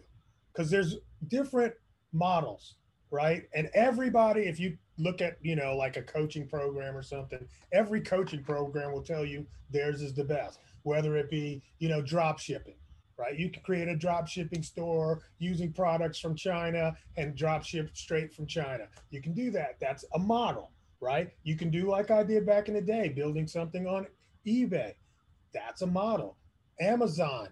Because 0.53 0.71
there's 0.71 0.95
different 1.27 1.73
models 2.13 2.75
right? 3.11 3.43
And 3.53 3.69
everybody 3.73 4.41
if 4.41 4.59
you 4.59 4.77
look 4.97 5.21
at 5.21 5.37
you 5.41 5.55
know 5.55 5.75
like 5.75 5.97
a 5.97 6.01
coaching 6.01 6.47
program 6.47 6.95
or 6.95 7.03
something 7.03 7.45
every 7.71 8.01
coaching 8.01 8.43
program 8.43 8.91
will 8.91 9.03
tell 9.03 9.23
you 9.23 9.45
theirs 9.69 10.01
is 10.01 10.15
the 10.15 10.23
best 10.23 10.59
whether 10.81 11.15
it 11.17 11.29
be 11.29 11.61
you 11.77 11.87
know 11.87 12.01
drop 12.01 12.39
shipping 12.39 12.75
right? 13.17 13.37
You 13.37 13.49
can 13.49 13.63
create 13.63 13.87
a 13.87 13.95
drop 13.95 14.27
shipping 14.27 14.61
store 14.61 15.21
using 15.39 15.73
products 15.73 16.19
from 16.19 16.35
china 16.35 16.95
and 17.15 17.35
drop 17.35 17.63
ship 17.63 17.89
straight 17.93 18.31
from 18.31 18.45
china. 18.45 18.87
You 19.09 19.23
can 19.23 19.33
do 19.33 19.49
that. 19.51 19.77
That's 19.81 20.05
a 20.13 20.19
model 20.19 20.71
right 20.99 21.29
you 21.43 21.55
can 21.55 21.69
do 21.69 21.89
like 21.89 22.09
i 22.09 22.23
did 22.23 22.45
back 22.45 22.67
in 22.67 22.73
the 22.73 22.81
day 22.81 23.09
building 23.09 23.47
something 23.47 23.85
on 23.87 24.07
eBay, 24.47 24.93
that's 25.53 25.81
a 25.81 25.87
model. 25.87 26.37
Amazon, 26.79 27.49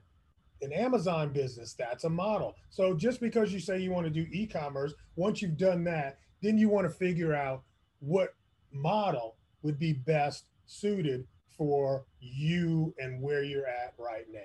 an 0.61 0.71
Amazon 0.71 1.33
business, 1.33 1.75
that's 1.77 2.05
a 2.05 2.09
model. 2.09 2.55
So 2.69 2.93
just 2.93 3.19
because 3.19 3.51
you 3.51 3.59
say 3.59 3.79
you 3.79 3.91
want 3.91 4.05
to 4.05 4.11
do 4.11 4.27
e-commerce, 4.31 4.93
once 5.15 5.41
you've 5.41 5.57
done 5.57 5.83
that, 5.85 6.19
then 6.41 6.57
you 6.57 6.69
want 6.69 6.87
to 6.87 6.93
figure 6.93 7.33
out 7.33 7.63
what 7.99 8.35
model 8.71 9.35
would 9.61 9.79
be 9.79 9.93
best 9.93 10.45
suited 10.65 11.27
for 11.57 12.05
you 12.19 12.93
and 12.99 13.21
where 13.21 13.43
you're 13.43 13.67
at 13.67 13.93
right 13.97 14.25
now. 14.31 14.39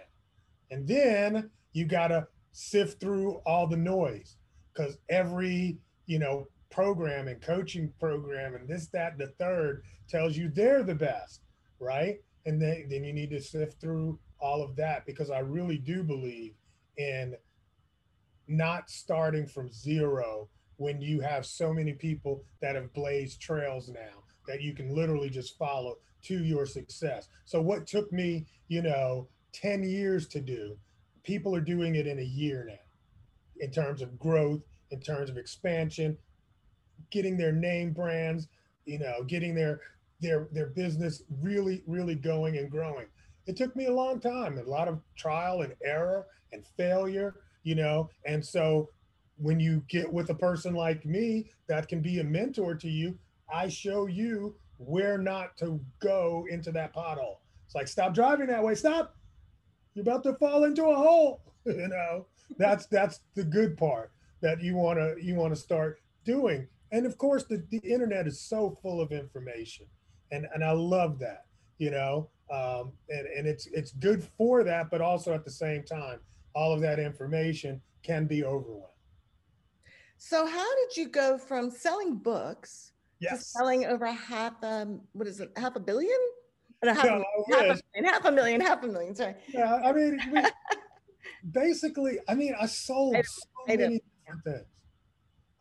And 0.71 0.87
then 0.87 1.51
you 1.73 1.85
got 1.85 2.09
to 2.09 2.27
sift 2.53 3.01
through 3.01 3.35
all 3.47 3.67
the 3.67 3.77
noise 3.77 4.37
because 4.73 4.97
every, 5.09 5.79
you 6.07 6.19
know, 6.19 6.47
program 6.71 7.29
and 7.29 7.41
coaching 7.41 7.93
program 7.99 8.55
and 8.55 8.69
this, 8.69 8.87
that, 8.89 9.19
the 9.19 9.29
third 9.39 9.83
tells 10.09 10.37
you 10.37 10.49
they're 10.49 10.83
the 10.83 10.95
best, 10.95 11.43
right? 11.79 12.19
And 12.47 12.61
then, 12.61 12.87
then 12.89 13.05
you 13.05 13.13
need 13.13 13.31
to 13.31 13.41
sift 13.41 13.81
through 13.81 14.19
all 14.41 14.63
of 14.63 14.77
that 14.77 15.05
because 15.07 15.31
I 15.31 15.41
really 15.41 15.79
do 15.79 16.03
believe 16.03 16.55
in 16.97 17.35
not 18.49 18.91
starting 18.91 19.47
from 19.47 19.71
zero 19.71 20.49
when 20.77 21.01
you 21.01 21.21
have 21.21 21.45
so 21.45 21.73
many 21.73 21.93
people 21.93 22.43
that 22.61 22.75
have 22.75 22.93
blazed 22.95 23.41
trails 23.41 23.89
now 23.89 24.25
that 24.49 24.63
you 24.63 24.75
can 24.75 24.95
literally 24.95 25.29
just 25.29 25.59
follow 25.59 25.97
to 26.23 26.43
your 26.43 26.67
success. 26.67 27.29
So 27.45 27.61
what 27.61 27.87
took 27.87 28.13
me, 28.13 28.47
you 28.69 28.83
know, 28.83 29.29
10 29.53 29.83
years 29.83 30.27
to 30.29 30.41
do, 30.41 30.77
people 31.23 31.55
are 31.55 31.61
doing 31.61 31.97
it 31.97 32.07
in 32.07 32.19
a 32.19 32.25
year 32.25 32.65
now 32.67 33.65
in 33.65 33.71
terms 33.71 34.01
of 34.01 34.19
growth, 34.19 34.63
in 34.91 35.01
terms 35.01 35.31
of 35.31 35.37
expansion, 35.37 36.17
getting 37.11 37.37
their 37.37 37.53
name 37.53 37.93
brands, 37.93 38.49
you 38.85 38.99
know, 38.99 39.23
getting 39.27 39.55
their 39.55 39.81
their 40.21 40.49
their 40.53 40.67
business 40.67 41.23
really 41.41 41.83
really 41.87 42.15
going 42.15 42.59
and 42.59 42.71
growing. 42.71 43.07
It 43.47 43.57
took 43.57 43.75
me 43.75 43.87
a 43.87 43.93
long 43.93 44.21
time, 44.21 44.59
a 44.59 44.63
lot 44.63 44.89
of 44.89 45.01
trial 45.17 45.63
and 45.63 45.75
error 45.85 46.27
and 46.53 46.65
failure, 46.77 47.37
you 47.63 47.75
know, 47.75 48.11
and 48.27 48.45
so 48.45 48.91
when 49.41 49.59
you 49.59 49.83
get 49.89 50.13
with 50.13 50.31
a 50.31 50.35
person 50.35 50.75
like 50.75 51.05
me 51.07 51.51
that 51.67 51.89
can 51.89 52.01
be 52.01 52.21
a 52.21 52.25
mentor 52.25 52.75
to 52.75 52.89
you, 52.89 53.19
I 53.53 53.69
show 53.69 54.07
you 54.07 54.55
where 54.77 55.19
not 55.19 55.57
to 55.59 55.81
go 56.01 56.47
into 56.51 56.71
that 56.73 56.95
pothole. 56.95 57.37
It's 57.67 57.75
like 57.75 57.89
stop 57.89 58.15
driving 58.15 58.49
that 58.49 58.63
way. 58.63 58.75
Stop. 58.75 59.17
You're 59.95 60.03
about 60.03 60.23
to 60.25 60.35
fall 60.35 60.65
into 60.65 60.85
a 60.85 60.95
hole. 60.95 61.41
you 61.65 61.89
know, 61.89 62.27
that's 62.59 62.87
that's 62.87 63.21
the 63.35 63.45
good 63.45 63.77
part 63.77 64.11
that 64.41 64.63
you 64.63 64.75
want 64.77 64.99
to 64.99 65.17
you 65.23 65.35
want 65.35 65.55
to 65.55 65.61
start 65.61 66.01
doing. 66.25 66.67
And 66.93 67.07
of 67.07 67.19
course, 67.19 67.45
the, 67.45 67.65
the 67.71 67.79
internet 67.79 68.27
is 68.27 68.41
so 68.41 68.79
full 68.83 69.01
of 69.01 69.13
information, 69.13 69.87
and 70.33 70.47
and 70.55 70.65
I 70.65 70.73
love 70.73 71.19
that. 71.21 71.47
You 71.79 71.91
know, 71.91 72.29
um, 72.51 72.93
and 73.09 73.27
and 73.27 73.47
it's 73.47 73.67
it's 73.67 73.93
good 73.93 74.25
for 74.37 74.65
that, 74.65 74.91
but 74.91 75.01
also 75.01 75.33
at 75.33 75.45
the 75.45 75.51
same 75.51 75.85
time, 75.85 76.19
all 76.55 76.73
of 76.73 76.81
that 76.81 76.99
information 76.99 77.81
can 78.03 78.27
be 78.27 78.45
overwhelming. 78.45 78.87
So, 80.19 80.47
how 80.47 80.77
did 80.77 80.97
you 80.97 81.09
go 81.09 81.39
from 81.39 81.71
selling 81.71 82.17
books 82.17 82.93
yes. 83.21 83.39
to 83.39 83.45
selling 83.45 83.87
over 83.87 84.07
half 84.07 84.55
um 84.63 85.01
what 85.13 85.29
is 85.29 85.41
it 85.41 85.51
half 85.57 85.77
a 85.77 85.81
billion? 85.81 86.19
And 86.83 86.97
half, 86.97 87.05
no, 87.05 87.23
a, 87.53 87.55
half, 87.55 87.81
a 87.81 87.83
million, 87.95 88.05
half 88.05 88.25
a 88.25 88.33
million, 88.33 88.61
half 88.61 88.83
a 88.83 88.87
million. 88.87 89.15
Sorry. 89.15 89.35
Yeah, 89.49 89.81
I 89.85 89.93
mean, 89.93 90.19
we, 90.33 90.43
basically, 91.53 92.19
I 92.27 92.35
mean, 92.35 92.55
I 92.59 92.65
sold 92.65 93.17
I 93.17 93.23
so 93.23 93.43
many 93.69 94.01
different 94.25 94.45
things 94.45 94.80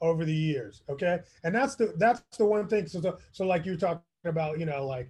over 0.01 0.25
the 0.25 0.33
years. 0.33 0.81
Okay, 0.89 1.19
and 1.43 1.53
that's 1.53 1.75
the 1.75 1.93
that's 1.97 2.21
the 2.37 2.45
one 2.45 2.67
thing. 2.67 2.87
So 2.87 3.01
so, 3.01 3.17
so 3.31 3.45
like 3.45 3.65
you're 3.65 3.77
talking 3.77 4.03
about, 4.25 4.59
you 4.59 4.65
know, 4.65 4.85
like 4.85 5.09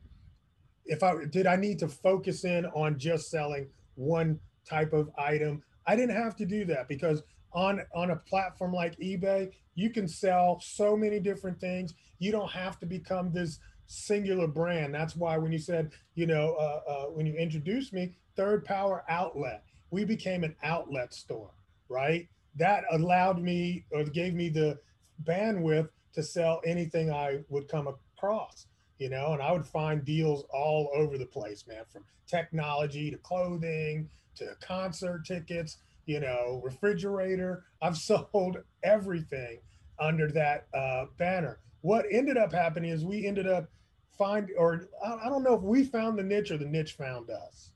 if 0.85 1.03
I 1.03 1.25
did 1.25 1.47
I 1.47 1.55
need 1.55 1.79
to 1.79 1.87
focus 1.87 2.45
in 2.45 2.65
on 2.67 2.97
just 2.97 3.29
selling 3.29 3.67
one 3.95 4.39
type 4.67 4.93
of 4.93 5.09
item. 5.17 5.63
I 5.87 5.95
didn't 5.95 6.15
have 6.15 6.35
to 6.37 6.45
do 6.45 6.65
that 6.65 6.87
because 6.87 7.23
on 7.53 7.81
on 7.95 8.11
a 8.11 8.15
platform 8.15 8.73
like 8.73 8.97
eBay, 8.99 9.51
you 9.75 9.89
can 9.89 10.07
sell 10.07 10.59
so 10.61 10.95
many 10.95 11.19
different 11.19 11.59
things. 11.59 11.93
You 12.19 12.31
don't 12.31 12.51
have 12.51 12.79
to 12.79 12.85
become 12.85 13.31
this 13.31 13.59
singular 13.87 14.47
brand. 14.47 14.93
That's 14.93 15.15
why 15.15 15.37
when 15.37 15.51
you 15.51 15.57
said, 15.57 15.91
you 16.15 16.27
know, 16.27 16.55
uh, 16.59 16.91
uh, 16.91 17.05
when 17.05 17.25
you 17.25 17.33
introduced 17.33 17.91
me, 17.91 18.13
Third 18.35 18.63
Power 18.63 19.03
Outlet, 19.09 19.63
we 19.89 20.05
became 20.05 20.43
an 20.43 20.55
outlet 20.63 21.13
store, 21.13 21.51
right? 21.89 22.27
That 22.55 22.83
allowed 22.91 23.41
me 23.41 23.85
or 23.91 24.03
gave 24.03 24.33
me 24.33 24.49
the 24.49 24.79
bandwidth 25.23 25.89
to 26.13 26.23
sell 26.23 26.61
anything 26.65 27.11
I 27.11 27.39
would 27.49 27.67
come 27.67 27.87
across, 27.87 28.67
you 28.97 29.09
know, 29.09 29.33
and 29.33 29.41
I 29.41 29.51
would 29.51 29.65
find 29.65 30.03
deals 30.03 30.45
all 30.53 30.89
over 30.93 31.17
the 31.17 31.25
place, 31.25 31.65
man, 31.67 31.83
from 31.91 32.03
technology 32.27 33.11
to 33.11 33.17
clothing 33.17 34.09
to 34.35 34.55
concert 34.61 35.25
tickets, 35.25 35.77
you 36.05 36.19
know, 36.19 36.61
refrigerator. 36.63 37.65
I've 37.81 37.97
sold 37.97 38.57
everything 38.83 39.59
under 39.99 40.31
that 40.31 40.67
uh, 40.73 41.05
banner. 41.17 41.59
What 41.81 42.05
ended 42.11 42.37
up 42.37 42.51
happening 42.51 42.91
is 42.91 43.05
we 43.05 43.25
ended 43.25 43.47
up 43.47 43.69
find, 44.17 44.49
or 44.57 44.87
I 45.03 45.29
don't 45.29 45.43
know 45.43 45.53
if 45.53 45.61
we 45.61 45.85
found 45.85 46.19
the 46.19 46.23
niche 46.23 46.51
or 46.51 46.57
the 46.57 46.65
niche 46.65 46.93
found 46.93 47.29
us, 47.29 47.71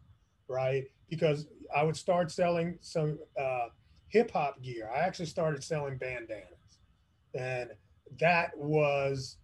right? 0.47 0.85
Because 1.09 1.47
I 1.75 1.83
would 1.83 1.95
start 1.95 2.31
selling 2.31 2.77
some 2.81 3.17
uh, 3.39 3.67
hip 4.13 4.31
hop 4.31 4.61
gear. 4.61 4.89
I 4.95 4.99
actually 4.99 5.25
started 5.25 5.63
selling 5.63 5.97
bandanas, 5.97 6.77
and 7.33 7.71
that 8.19 8.55
was, 8.55 9.37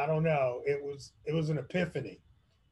I 0.00 0.06
don't 0.06 0.22
know, 0.22 0.62
it 0.64 0.80
was 0.82 1.12
it 1.26 1.34
was 1.34 1.50
an 1.50 1.58
epiphany, 1.58 2.20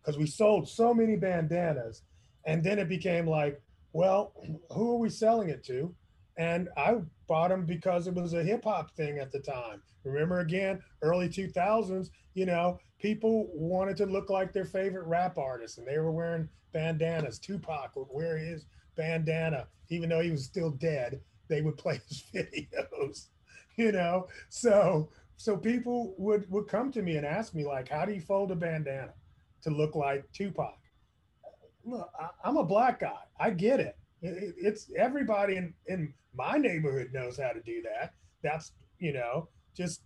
because 0.00 0.16
we 0.16 0.26
sold 0.26 0.68
so 0.68 0.94
many 0.94 1.16
bandanas, 1.16 2.02
and 2.46 2.62
then 2.62 2.78
it 2.78 2.88
became 2.88 3.26
like, 3.26 3.60
well, 3.92 4.32
who 4.70 4.92
are 4.92 4.98
we 4.98 5.10
selling 5.10 5.48
it 5.50 5.64
to? 5.64 5.92
And 6.38 6.68
I 6.78 6.96
bought 7.28 7.50
them 7.50 7.66
because 7.66 8.06
it 8.06 8.14
was 8.14 8.32
a 8.32 8.42
hip 8.42 8.64
hop 8.64 8.96
thing 8.96 9.18
at 9.18 9.32
the 9.32 9.40
time. 9.40 9.82
Remember 10.04 10.40
again, 10.40 10.80
early 11.02 11.28
2000s, 11.28 12.08
you 12.34 12.46
know, 12.46 12.78
people 12.98 13.50
wanted 13.52 13.96
to 13.98 14.06
look 14.06 14.30
like 14.30 14.52
their 14.52 14.64
favorite 14.64 15.06
rap 15.06 15.36
artist 15.36 15.78
and 15.78 15.86
they 15.86 15.98
were 15.98 16.10
wearing 16.10 16.48
bandanas. 16.72 17.38
Tupac 17.38 17.94
would 17.96 18.08
wear 18.10 18.38
his 18.38 18.64
bandana, 18.96 19.66
even 19.88 20.08
though 20.08 20.20
he 20.20 20.30
was 20.30 20.44
still 20.44 20.70
dead. 20.70 21.20
They 21.48 21.60
would 21.60 21.76
play 21.76 22.00
his 22.08 22.24
videos, 22.34 23.26
you 23.76 23.92
know. 23.92 24.28
So 24.48 25.10
so 25.36 25.56
people 25.56 26.14
would 26.18 26.50
would 26.50 26.68
come 26.68 26.90
to 26.92 27.02
me 27.02 27.16
and 27.16 27.26
ask 27.26 27.54
me 27.54 27.64
like, 27.64 27.88
how 27.88 28.04
do 28.04 28.12
you 28.12 28.20
fold 28.20 28.52
a 28.52 28.56
bandana 28.56 29.12
to 29.62 29.70
look 29.70 29.94
like 29.94 30.24
Tupac? 30.32 30.78
look, 31.84 32.10
I, 32.18 32.48
am 32.48 32.56
a 32.56 32.64
black 32.64 33.00
guy. 33.00 33.18
I 33.38 33.50
get 33.50 33.80
it. 33.80 33.96
it. 34.22 34.54
It's 34.56 34.90
everybody 34.96 35.56
in, 35.56 35.74
in 35.86 36.12
my 36.34 36.56
neighborhood 36.56 37.10
knows 37.12 37.38
how 37.38 37.50
to 37.50 37.60
do 37.60 37.82
that. 37.82 38.14
That's, 38.42 38.72
you 38.98 39.12
know, 39.12 39.48
just 39.76 40.02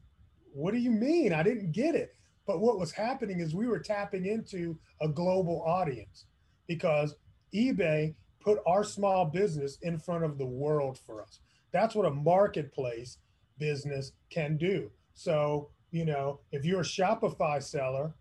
what 0.53 0.73
do 0.73 0.79
you 0.79 0.91
mean? 0.91 1.33
I 1.33 1.43
didn't 1.43 1.73
get 1.73 1.95
it. 1.95 2.15
But 2.47 2.61
what 2.61 2.79
was 2.79 2.93
happening 2.93 3.41
is 3.41 3.55
we 3.55 3.67
were 3.67 3.81
tapping 3.81 4.27
into 4.27 4.79
a 5.01 5.09
global 5.09 5.63
audience 5.67 6.27
because 6.69 7.17
eBay 7.55 8.15
put 8.47 8.61
our 8.65 8.85
small 8.85 9.25
business 9.25 9.77
in 9.83 9.99
front 9.99 10.23
of 10.23 10.39
the 10.39 10.47
world 10.47 10.97
for 11.05 11.21
us. 11.21 11.41
That's 11.73 11.97
what 11.97 12.07
a 12.07 12.11
marketplace 12.11 13.19
business 13.59 14.13
can 14.31 14.57
do. 14.57 14.89
So, 15.15 15.71
you 15.91 16.05
know, 16.05 16.39
if 16.53 16.65
you're 16.65 16.83
a 16.83 16.85
Shopify 16.85 17.61
seller, 17.61 18.15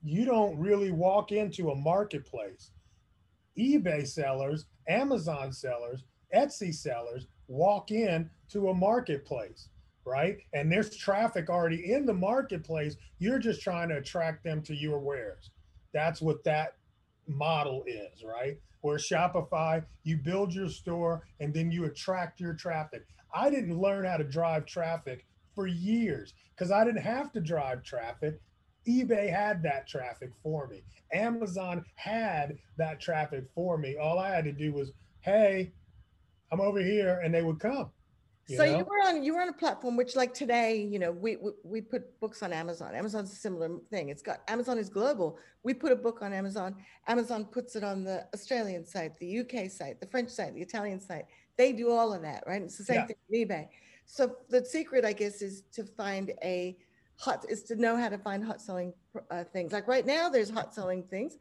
you 0.00 0.24
don't 0.24 0.56
really 0.60 0.92
walk 0.92 1.32
into 1.32 1.70
a 1.70 1.74
marketplace 1.74 2.70
eBay 3.58 4.06
sellers, 4.06 4.66
Amazon 4.88 5.52
sellers, 5.52 6.04
Etsy 6.34 6.72
sellers 6.74 7.26
walk 7.48 7.90
in 7.90 8.30
to 8.50 8.68
a 8.68 8.74
marketplace, 8.74 9.68
right? 10.04 10.38
And 10.52 10.70
there's 10.70 10.96
traffic 10.96 11.50
already 11.50 11.92
in 11.92 12.06
the 12.06 12.14
marketplace. 12.14 12.96
You're 13.18 13.38
just 13.38 13.60
trying 13.60 13.88
to 13.88 13.98
attract 13.98 14.44
them 14.44 14.62
to 14.62 14.74
your 14.74 14.98
wares. 14.98 15.50
That's 15.92 16.20
what 16.20 16.44
that 16.44 16.74
model 17.26 17.84
is, 17.86 18.22
right? 18.24 18.58
Where 18.80 18.98
Shopify, 18.98 19.84
you 20.02 20.16
build 20.18 20.52
your 20.52 20.68
store 20.68 21.26
and 21.40 21.54
then 21.54 21.70
you 21.70 21.84
attract 21.84 22.40
your 22.40 22.54
traffic. 22.54 23.06
I 23.32 23.50
didn't 23.50 23.78
learn 23.78 24.04
how 24.04 24.16
to 24.16 24.24
drive 24.24 24.66
traffic 24.66 25.26
for 25.54 25.66
years 25.66 26.34
because 26.54 26.70
I 26.70 26.84
didn't 26.84 27.02
have 27.02 27.32
to 27.32 27.40
drive 27.40 27.82
traffic 27.82 28.40
eBay 28.86 29.30
had 29.30 29.62
that 29.62 29.86
traffic 29.86 30.30
for 30.42 30.66
me. 30.66 30.82
Amazon 31.12 31.84
had 31.94 32.58
that 32.76 33.00
traffic 33.00 33.44
for 33.54 33.78
me. 33.78 33.96
All 33.96 34.18
I 34.18 34.30
had 34.30 34.44
to 34.44 34.52
do 34.52 34.72
was, 34.72 34.92
hey, 35.20 35.72
I'm 36.52 36.60
over 36.60 36.80
here, 36.80 37.20
and 37.24 37.34
they 37.34 37.42
would 37.42 37.60
come. 37.60 37.90
You 38.46 38.58
so 38.58 38.64
know? 38.66 38.78
you 38.78 38.84
were 38.84 39.08
on 39.08 39.22
you 39.22 39.34
were 39.34 39.40
on 39.40 39.48
a 39.48 39.54
platform 39.54 39.96
which, 39.96 40.16
like 40.16 40.34
today, 40.34 40.76
you 40.76 40.98
know, 40.98 41.12
we, 41.12 41.36
we 41.36 41.50
we 41.62 41.80
put 41.80 42.20
books 42.20 42.42
on 42.42 42.52
Amazon. 42.52 42.94
Amazon's 42.94 43.32
a 43.32 43.36
similar 43.36 43.78
thing. 43.90 44.10
It's 44.10 44.22
got 44.22 44.40
Amazon 44.48 44.76
is 44.76 44.90
global. 44.90 45.38
We 45.62 45.72
put 45.72 45.92
a 45.92 45.96
book 45.96 46.20
on 46.20 46.32
Amazon. 46.32 46.76
Amazon 47.08 47.46
puts 47.46 47.74
it 47.74 47.82
on 47.82 48.04
the 48.04 48.26
Australian 48.34 48.84
site, 48.84 49.18
the 49.18 49.40
UK 49.40 49.70
site, 49.70 49.98
the 49.98 50.06
French 50.06 50.28
site, 50.28 50.54
the 50.54 50.60
Italian 50.60 51.00
site. 51.00 51.24
They 51.56 51.72
do 51.72 51.90
all 51.90 52.12
of 52.12 52.20
that, 52.22 52.44
right? 52.46 52.60
It's 52.60 52.76
the 52.76 52.84
same 52.84 52.96
yeah. 52.96 53.06
thing 53.06 53.16
with 53.30 53.48
eBay. 53.48 53.68
So 54.04 54.36
the 54.50 54.64
secret, 54.64 55.04
I 55.06 55.14
guess, 55.14 55.40
is 55.40 55.62
to 55.72 55.84
find 55.84 56.32
a 56.42 56.76
hot 57.16 57.46
is 57.48 57.62
to 57.62 57.76
know 57.76 57.96
how 57.96 58.08
to 58.08 58.18
find 58.18 58.44
hot 58.44 58.60
selling 58.60 58.92
uh, 59.30 59.44
things. 59.44 59.72
Like 59.72 59.88
right 59.88 60.04
now, 60.04 60.28
there's 60.28 60.50
hot 60.50 60.74
selling 60.74 61.02
things. 61.04 61.38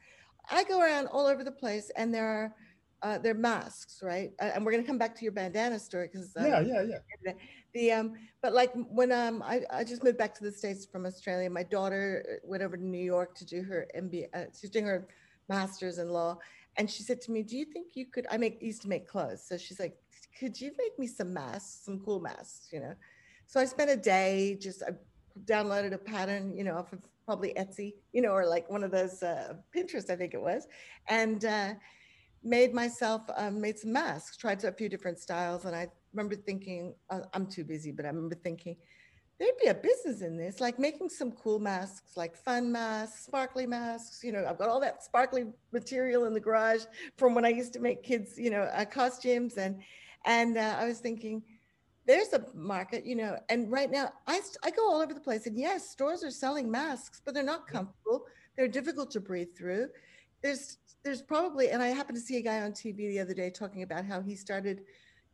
I 0.50 0.64
go 0.64 0.82
around 0.82 1.08
all 1.08 1.26
over 1.26 1.44
the 1.44 1.52
place, 1.52 1.92
and 1.98 2.14
there 2.14 2.28
are 2.28 2.56
uh, 3.04 3.18
they're 3.18 3.34
masks, 3.34 4.00
right? 4.02 4.32
Uh, 4.42 4.52
and 4.56 4.66
we're 4.66 4.72
gonna 4.72 4.84
come 4.84 4.98
back 4.98 5.14
to 5.16 5.24
your 5.24 5.34
bandana 5.34 5.78
story 5.78 6.10
because 6.12 6.32
yeah, 6.40 6.62
yeah, 6.62 6.84
yeah. 7.26 7.34
The 7.74 7.92
um, 7.92 8.14
but 8.42 8.54
like 8.54 8.72
when 8.90 9.12
um, 9.12 9.44
I, 9.44 9.62
I 9.70 9.84
just 9.84 10.04
moved 10.04 10.18
back 10.18 10.34
to 10.36 10.44
the 10.44 10.52
states 10.52 10.86
from 10.86 11.06
Australia. 11.06 11.50
My 11.50 11.64
daughter 11.64 12.26
uh, 12.28 12.36
went 12.44 12.64
over 12.64 12.78
to 12.78 12.84
New 12.84 13.04
York 13.04 13.36
to 13.36 13.46
do 13.46 13.62
her 13.64 13.88
MBA. 13.96 14.28
Uh, 14.34 14.46
she's 14.58 14.70
doing 14.70 14.86
her 14.86 15.06
master's 15.50 15.98
in 15.98 16.10
law, 16.10 16.38
and 16.78 16.90
she 16.90 17.04
said 17.04 17.20
to 17.22 17.32
me, 17.32 17.44
"Do 17.44 17.58
you 17.58 17.66
think 17.66 17.88
you 17.96 18.06
could?" 18.06 18.26
I 18.32 18.38
make 18.38 18.62
used 18.62 18.82
to 18.84 18.88
make 18.88 19.06
clothes, 19.06 19.44
so 19.46 19.58
she's 19.58 19.80
like, 19.80 19.98
"Could 20.40 20.60
you 20.60 20.72
make 20.78 20.98
me 20.98 21.08
some 21.08 21.34
masks, 21.34 21.84
some 21.84 22.00
cool 22.00 22.22
masks?" 22.22 22.70
You 22.72 22.80
know. 22.80 22.94
So 23.48 23.60
I 23.60 23.66
spent 23.66 23.90
a 23.90 23.98
day 23.98 24.58
just 24.62 24.82
I 24.82 24.92
downloaded 25.44 25.94
a 25.94 25.98
pattern, 25.98 26.56
you 26.56 26.64
know, 26.64 26.78
off 26.78 26.94
of 26.94 27.00
probably 27.26 27.54
Etsy, 27.58 27.96
you 28.14 28.22
know, 28.22 28.30
or 28.30 28.46
like 28.46 28.70
one 28.70 28.84
of 28.84 28.92
those 28.92 29.22
uh, 29.24 29.56
Pinterest, 29.76 30.10
I 30.10 30.16
think 30.16 30.34
it 30.34 30.42
was, 30.42 30.68
and. 31.10 31.44
Uh, 31.44 31.74
made 32.44 32.74
myself 32.74 33.22
um, 33.38 33.60
made 33.60 33.80
some 33.80 33.92
masks 33.92 34.38
tried 34.38 34.64
a 34.64 34.72
few 34.72 34.90
different 34.90 35.20
styles 35.20 35.66
and 35.66 35.76
i 35.76 35.88
remember 36.14 36.36
thinking 36.36 36.94
uh, 37.10 37.22
i'm 37.34 37.48
too 37.48 37.64
busy 37.64 37.92
but 37.92 38.06
i 38.06 38.10
remember 38.10 38.36
thinking 38.36 38.76
there'd 39.40 39.58
be 39.62 39.68
a 39.68 39.74
business 39.74 40.22
in 40.22 40.38
this 40.38 40.60
like 40.60 40.78
making 40.78 41.10
some 41.10 41.32
cool 41.32 41.60
masks 41.60 42.16
like 42.16 42.36
fun 42.36 42.72
masks 42.72 43.26
sparkly 43.26 43.66
masks 43.66 44.24
you 44.24 44.32
know 44.32 44.46
i've 44.48 44.58
got 44.58 44.70
all 44.70 44.80
that 44.80 45.04
sparkly 45.04 45.46
material 45.72 46.26
in 46.26 46.34
the 46.34 46.40
garage 46.40 46.84
from 47.18 47.34
when 47.34 47.46
i 47.46 47.50
used 47.50 47.74
to 47.74 47.80
make 47.80 48.04
kids 48.04 48.38
you 48.38 48.50
know 48.50 48.64
uh, 48.74 48.86
costumes 48.86 49.58
and 49.58 49.82
and 50.26 50.58
uh, 50.58 50.76
i 50.78 50.86
was 50.86 51.00
thinking 51.00 51.42
there's 52.06 52.34
a 52.34 52.46
market 52.54 53.06
you 53.06 53.16
know 53.16 53.38
and 53.50 53.72
right 53.72 53.90
now 53.90 54.12
I, 54.28 54.42
I 54.64 54.72
go 54.72 54.90
all 54.90 55.02
over 55.02 55.14
the 55.14 55.20
place 55.20 55.48
and 55.48 55.58
yes 55.58 55.90
stores 55.90 56.24
are 56.24 56.32
selling 56.32 56.70
masks 56.70 57.22
but 57.24 57.34
they're 57.34 57.44
not 57.44 57.68
comfortable 57.68 58.26
they're 58.56 58.68
difficult 58.68 59.10
to 59.12 59.20
breathe 59.20 59.56
through 59.58 59.88
there's 60.44 60.78
there's 61.04 61.22
probably, 61.22 61.70
and 61.70 61.84
I 61.84 61.88
happened 61.88 62.18
to 62.18 62.24
see 62.24 62.38
a 62.38 62.42
guy 62.42 62.62
on 62.62 62.72
TV 62.72 62.98
the 63.10 63.20
other 63.20 63.34
day 63.34 63.50
talking 63.50 63.84
about 63.84 64.06
how 64.06 64.22
he 64.22 64.36
started 64.36 64.84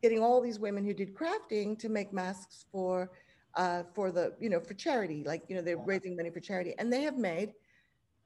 getting 0.01 0.19
all 0.19 0.41
these 0.41 0.59
women 0.59 0.83
who 0.83 0.93
did 0.93 1.13
crafting 1.13 1.77
to 1.79 1.89
make 1.89 2.11
masks 2.11 2.65
for 2.71 3.11
uh, 3.55 3.83
for 3.93 4.11
the 4.11 4.33
you 4.39 4.49
know 4.49 4.59
for 4.59 4.73
charity, 4.73 5.23
like 5.25 5.43
you 5.47 5.55
know 5.55 5.61
they're 5.61 5.77
raising 5.77 6.15
money 6.15 6.29
for 6.29 6.39
charity, 6.39 6.73
and 6.77 6.91
they 6.91 7.01
have 7.01 7.17
made 7.17 7.53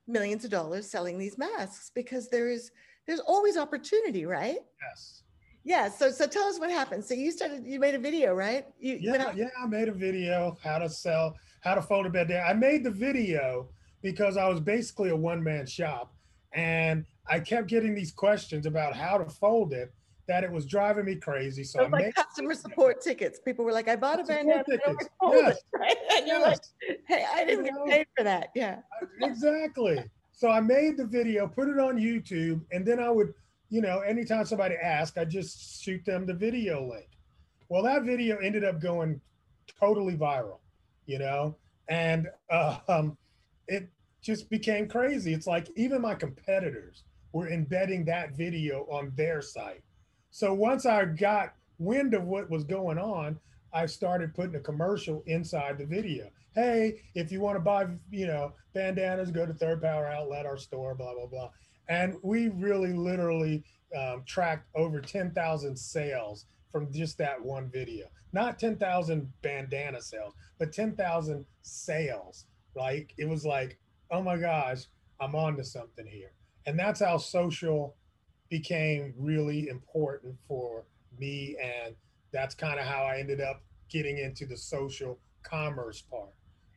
millions 0.07 0.43
of 0.43 0.51
dollars 0.51 0.89
selling 0.89 1.17
these 1.17 1.37
masks 1.37 1.91
because 1.93 2.29
there 2.29 2.49
is 2.49 2.71
there's 3.07 3.21
always 3.21 3.57
opportunity, 3.57 4.25
right? 4.25 4.59
Yes. 4.81 5.23
Yeah. 5.63 5.89
So 5.89 6.11
so 6.11 6.27
tell 6.27 6.43
us 6.43 6.59
what 6.59 6.69
happened. 6.69 7.03
So 7.03 7.13
you 7.13 7.31
started 7.31 7.65
you 7.65 7.79
made 7.79 7.95
a 7.95 7.99
video, 7.99 8.33
right? 8.33 8.65
You, 8.79 8.97
yeah, 8.99 9.31
yeah. 9.33 9.47
I 9.61 9.65
made 9.65 9.87
a 9.87 9.93
video 9.93 10.57
how 10.63 10.77
to 10.77 10.89
sell 10.89 11.35
how 11.61 11.75
to 11.75 11.81
fold 11.81 12.05
a 12.05 12.09
bed 12.09 12.27
down. 12.27 12.45
I 12.47 12.53
made 12.53 12.83
the 12.83 12.91
video 12.91 13.69
because 14.01 14.35
I 14.35 14.47
was 14.47 14.59
basically 14.59 15.09
a 15.09 15.15
one 15.15 15.41
man 15.41 15.65
shop 15.65 16.13
and 16.53 17.05
I 17.29 17.39
kept 17.39 17.67
getting 17.67 17.95
these 17.95 18.11
questions 18.11 18.65
about 18.65 18.95
how 18.95 19.17
to 19.17 19.25
fold 19.25 19.73
it 19.73 19.93
that 20.27 20.43
it 20.43 20.51
was 20.51 20.65
driving 20.65 21.05
me 21.05 21.15
crazy. 21.15 21.63
So 21.63 21.83
I 21.83 21.87
like 21.87 22.15
customer 22.15 22.53
support 22.53 23.01
tickets. 23.01 23.39
People 23.39 23.65
were 23.65 23.73
like, 23.73 23.89
I 23.89 23.95
bought 23.95 24.21
a 24.21 24.23
bandana. 24.23 24.63
Yes. 24.67 24.77
It, 24.81 25.57
right? 25.79 25.97
And 26.13 26.27
you're 26.27 26.41
like, 26.41 26.59
hey, 27.07 27.25
I 27.33 27.43
didn't 27.43 27.65
you 27.65 27.71
get 27.71 27.85
paid 27.85 28.07
for 28.17 28.23
that. 28.23 28.49
Yeah. 28.55 28.79
exactly. 29.21 29.99
So 30.31 30.49
I 30.49 30.61
made 30.61 30.97
the 30.97 31.05
video, 31.05 31.47
put 31.47 31.67
it 31.67 31.77
on 31.77 31.97
YouTube, 31.97 32.61
and 32.71 32.85
then 32.85 32.99
I 32.99 33.09
would, 33.09 33.33
you 33.69 33.81
know, 33.81 33.99
anytime 33.99 34.45
somebody 34.45 34.75
asked, 34.75 35.17
I 35.17 35.25
just 35.25 35.83
shoot 35.83 36.03
them 36.05 36.25
the 36.25 36.33
video 36.33 36.87
link. 36.89 37.07
Well, 37.69 37.83
that 37.83 38.03
video 38.03 38.37
ended 38.37 38.63
up 38.63 38.79
going 38.81 39.19
totally 39.79 40.15
viral, 40.15 40.59
you 41.05 41.19
know, 41.19 41.57
and 41.89 42.27
uh, 42.49 42.77
um, 42.87 43.17
it 43.67 43.89
just 44.23 44.49
became 44.49 44.87
crazy. 44.87 45.33
It's 45.33 45.47
like 45.47 45.69
even 45.75 46.01
my 46.01 46.15
competitors 46.15 47.03
were 47.33 47.49
embedding 47.49 48.05
that 48.05 48.35
video 48.35 48.87
on 48.89 49.11
their 49.15 49.41
site. 49.41 49.83
So 50.31 50.53
once 50.53 50.85
I 50.85 51.05
got 51.05 51.53
wind 51.77 52.13
of 52.13 52.23
what 52.23 52.49
was 52.49 52.63
going 52.63 52.97
on, 52.97 53.39
I 53.73 53.85
started 53.85 54.33
putting 54.33 54.55
a 54.55 54.59
commercial 54.59 55.23
inside 55.25 55.77
the 55.77 55.85
video. 55.85 56.29
Hey, 56.55 57.01
if 57.15 57.31
you 57.31 57.41
want 57.41 57.55
to 57.55 57.59
buy, 57.59 57.87
you 58.11 58.27
know, 58.27 58.53
bandanas, 58.73 59.31
go 59.31 59.45
to 59.45 59.53
Third 59.53 59.81
Power 59.81 60.07
Outlet, 60.07 60.45
our 60.45 60.57
store, 60.57 60.95
blah 60.95 61.13
blah 61.13 61.25
blah. 61.25 61.49
And 61.89 62.15
we 62.23 62.49
really, 62.49 62.93
literally 62.93 63.63
um, 63.97 64.23
tracked 64.25 64.69
over 64.75 65.01
10,000 65.01 65.75
sales 65.75 66.45
from 66.71 66.91
just 66.91 67.17
that 67.17 67.43
one 67.43 67.69
video. 67.69 68.07
Not 68.31 68.57
10,000 68.57 69.31
bandana 69.41 70.01
sales, 70.01 70.33
but 70.57 70.71
10,000 70.71 71.45
sales. 71.61 72.45
Like 72.75 73.13
it 73.17 73.27
was 73.27 73.45
like 73.45 73.77
oh 74.13 74.21
my 74.21 74.37
gosh, 74.37 74.85
I'm 75.19 75.35
on 75.35 75.57
to 75.57 75.63
something 75.63 76.05
here. 76.05 76.31
And 76.65 76.79
that's 76.79 77.01
how 77.01 77.17
social 77.17 77.95
became 78.49 79.13
really 79.17 79.67
important 79.67 80.35
for 80.47 80.85
me. 81.19 81.57
And 81.61 81.95
that's 82.31 82.55
kind 82.55 82.79
of 82.79 82.85
how 82.85 83.03
I 83.03 83.17
ended 83.17 83.41
up 83.41 83.61
getting 83.89 84.19
into 84.19 84.45
the 84.45 84.55
social 84.55 85.19
commerce 85.41 86.01
part 86.01 86.29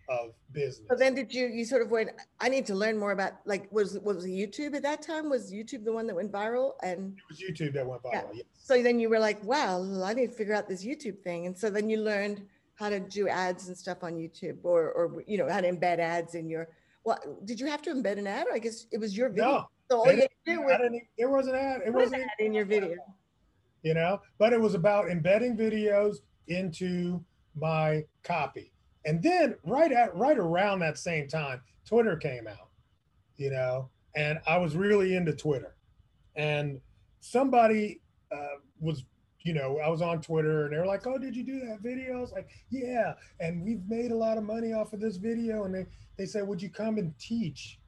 of 0.09 0.33
business. 0.53 0.88
So 0.88 0.96
then 0.96 1.14
did 1.14 1.33
you 1.33 1.46
you 1.46 1.64
sort 1.64 1.83
of 1.83 1.90
went, 1.90 2.11
I 2.40 2.49
need 2.49 2.64
to 2.66 2.75
learn 2.75 2.96
more 2.96 3.12
about 3.12 3.33
like 3.44 3.70
was 3.70 3.99
was 3.99 4.25
YouTube 4.25 4.75
at 4.75 4.83
that 4.83 5.03
time? 5.03 5.29
Was 5.29 5.53
YouTube 5.53 5.85
the 5.85 5.92
one 5.92 6.07
that 6.07 6.14
went 6.14 6.33
viral? 6.33 6.72
And 6.83 7.16
it 7.16 7.22
was 7.29 7.40
YouTube 7.40 7.75
that 7.75 7.87
went 7.87 8.03
viral, 8.03 8.12
yeah. 8.12 8.22
yes. 8.35 8.44
So 8.57 8.83
then 8.83 8.99
you 8.99 9.09
were 9.11 9.18
like, 9.18 9.42
wow, 9.44 9.83
I 10.05 10.14
need 10.14 10.31
to 10.31 10.37
figure 10.37 10.55
out 10.55 10.68
this 10.68 10.85
YouTube 10.85 11.20
thing. 11.22 11.46
And 11.46 11.57
so 11.57 11.70
then 11.70 11.90
you 11.90 11.99
learned 11.99 12.42
how 12.77 12.88
to 12.88 13.01
do 13.01 13.27
ads 13.29 13.68
and 13.68 13.77
stuff 13.77 14.05
on 14.05 14.14
YouTube 14.14 14.59
or 14.62 14.92
or 14.92 15.22
you 15.27 15.38
know 15.38 15.49
how 15.49 15.61
to 15.61 15.70
embed 15.70 15.99
ads 15.99 16.35
in 16.35 16.49
your 16.49 16.68
well, 17.07 17.19
did 17.45 17.61
you 17.61 17.66
have 17.66 17.81
to 17.83 17.95
embed 17.95 18.19
an 18.19 18.27
ad? 18.27 18.49
I 18.53 18.59
guess 18.59 18.87
it 18.90 18.99
was 18.99 19.16
your 19.16 19.29
video. 19.29 19.45
No, 19.45 19.69
so 19.88 19.99
all 19.99 20.12
you 20.12 20.27
do 20.45 20.61
was, 20.61 20.81
there 21.16 21.31
was 21.31 21.47
an 21.47 21.55
ad. 21.55 21.83
It 21.87 21.95
wasn't 21.95 22.23
ad 22.23 22.29
in 22.40 22.53
your 22.53 22.64
video. 22.64 22.97
You 23.83 23.95
know, 23.95 24.21
but 24.38 24.53
it 24.53 24.61
was 24.61 24.75
about 24.75 25.09
embedding 25.09 25.57
videos 25.57 26.16
into 26.49 27.25
my 27.55 28.05
copy. 28.25 28.73
And 29.05 29.23
then 29.23 29.55
right 29.64 29.92
at 29.92 30.16
right 30.16 30.37
around 30.37 30.81
that 30.81 30.99
same 30.99 31.29
time, 31.29 31.61
Twitter 31.87 32.16
came 32.16 32.49
out, 32.49 32.71
you 33.37 33.51
know, 33.51 33.88
and 34.16 34.40
I 34.45 34.59
was 34.59 34.75
really 34.75 35.14
into 35.14 35.33
Twitter. 35.33 35.77
And 36.35 36.81
somebody 37.21 38.01
uh, 38.33 38.59
was, 38.81 39.05
you 39.47 39.55
know, 39.55 39.79
I 39.79 39.89
was 39.89 40.03
on 40.03 40.21
Twitter 40.21 40.65
and 40.65 40.75
they 40.75 40.79
were 40.79 40.87
like, 40.87 41.07
Oh, 41.07 41.19
did 41.19 41.37
you 41.37 41.45
do 41.45 41.61
that 41.61 41.81
video? 41.81 42.19
I 42.19 42.21
was 42.21 42.33
like, 42.33 42.49
Yeah. 42.69 43.15
And 43.39 43.65
we've 43.65 43.87
made 43.87 44.11
a 44.11 44.17
lot 44.17 44.39
of 44.39 44.45
money 44.45 44.73
off 44.73 44.93
of 44.93 45.01
this 45.01 45.17
video. 45.17 45.65
And 45.65 45.75
they 45.75 45.87
they 46.19 46.27
said, 46.27 46.47
Would 46.49 46.61
you 46.61 46.69
come 46.69 46.99
and 46.99 47.17
teach 47.19 47.79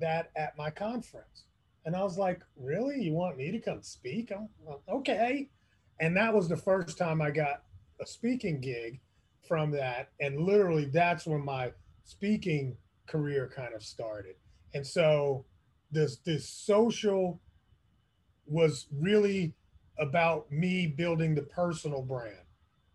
that 0.00 0.30
at 0.36 0.56
my 0.56 0.70
conference? 0.70 1.46
And 1.84 1.96
I 1.96 2.02
was 2.04 2.16
like, 2.16 2.42
Really? 2.56 3.02
You 3.02 3.12
want 3.12 3.36
me 3.36 3.50
to 3.50 3.58
come 3.58 3.82
speak? 3.82 4.30
I'm 4.30 4.48
well, 4.60 4.82
okay. 4.88 5.50
And 5.98 6.16
that 6.16 6.32
was 6.32 6.48
the 6.48 6.56
first 6.56 6.96
time 6.96 7.20
I 7.20 7.32
got 7.32 7.64
a 8.00 8.06
speaking 8.06 8.60
gig 8.60 9.00
from 9.48 9.72
that. 9.72 10.10
And 10.20 10.40
literally, 10.40 10.84
that's 10.84 11.26
when 11.26 11.44
my 11.44 11.72
speaking 12.04 12.76
career 13.06 13.50
kind 13.54 13.74
of 13.74 13.82
started. 13.82 14.36
And 14.74 14.86
so, 14.86 15.44
this, 15.90 16.16
this 16.18 16.48
social 16.48 17.40
was 18.46 18.86
really 18.92 19.54
about 19.98 20.50
me 20.50 20.86
building 20.86 21.34
the 21.34 21.42
personal 21.42 22.02
brand 22.02 22.46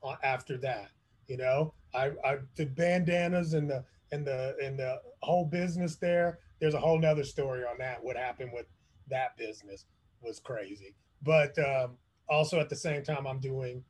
uh, 0.04 0.16
after 0.24 0.58
that. 0.58 0.90
You 1.28 1.38
know, 1.38 1.74
I, 1.94 2.12
I 2.26 2.38
the 2.56 2.66
bandanas 2.66 3.54
and 3.54 3.70
the 3.70 3.84
and 4.12 4.26
the 4.26 4.56
and 4.64 4.78
the 4.78 5.00
whole 5.22 5.46
business 5.46 5.96
there. 5.96 6.40
There's 6.60 6.74
a 6.74 6.80
whole 6.80 7.00
nother 7.00 7.24
story 7.24 7.64
on 7.64 7.78
that. 7.80 8.04
What 8.04 8.18
happened 8.18 8.52
with 8.54 8.66
that 9.10 9.38
business 9.38 9.86
was 10.22 10.40
crazy. 10.40 10.96
But 11.22 11.58
um, 11.60 11.98
also 12.28 12.60
at 12.60 12.70
the 12.70 12.76
same 12.76 13.04
time, 13.04 13.26
I'm 13.26 13.40
doing 13.40 13.84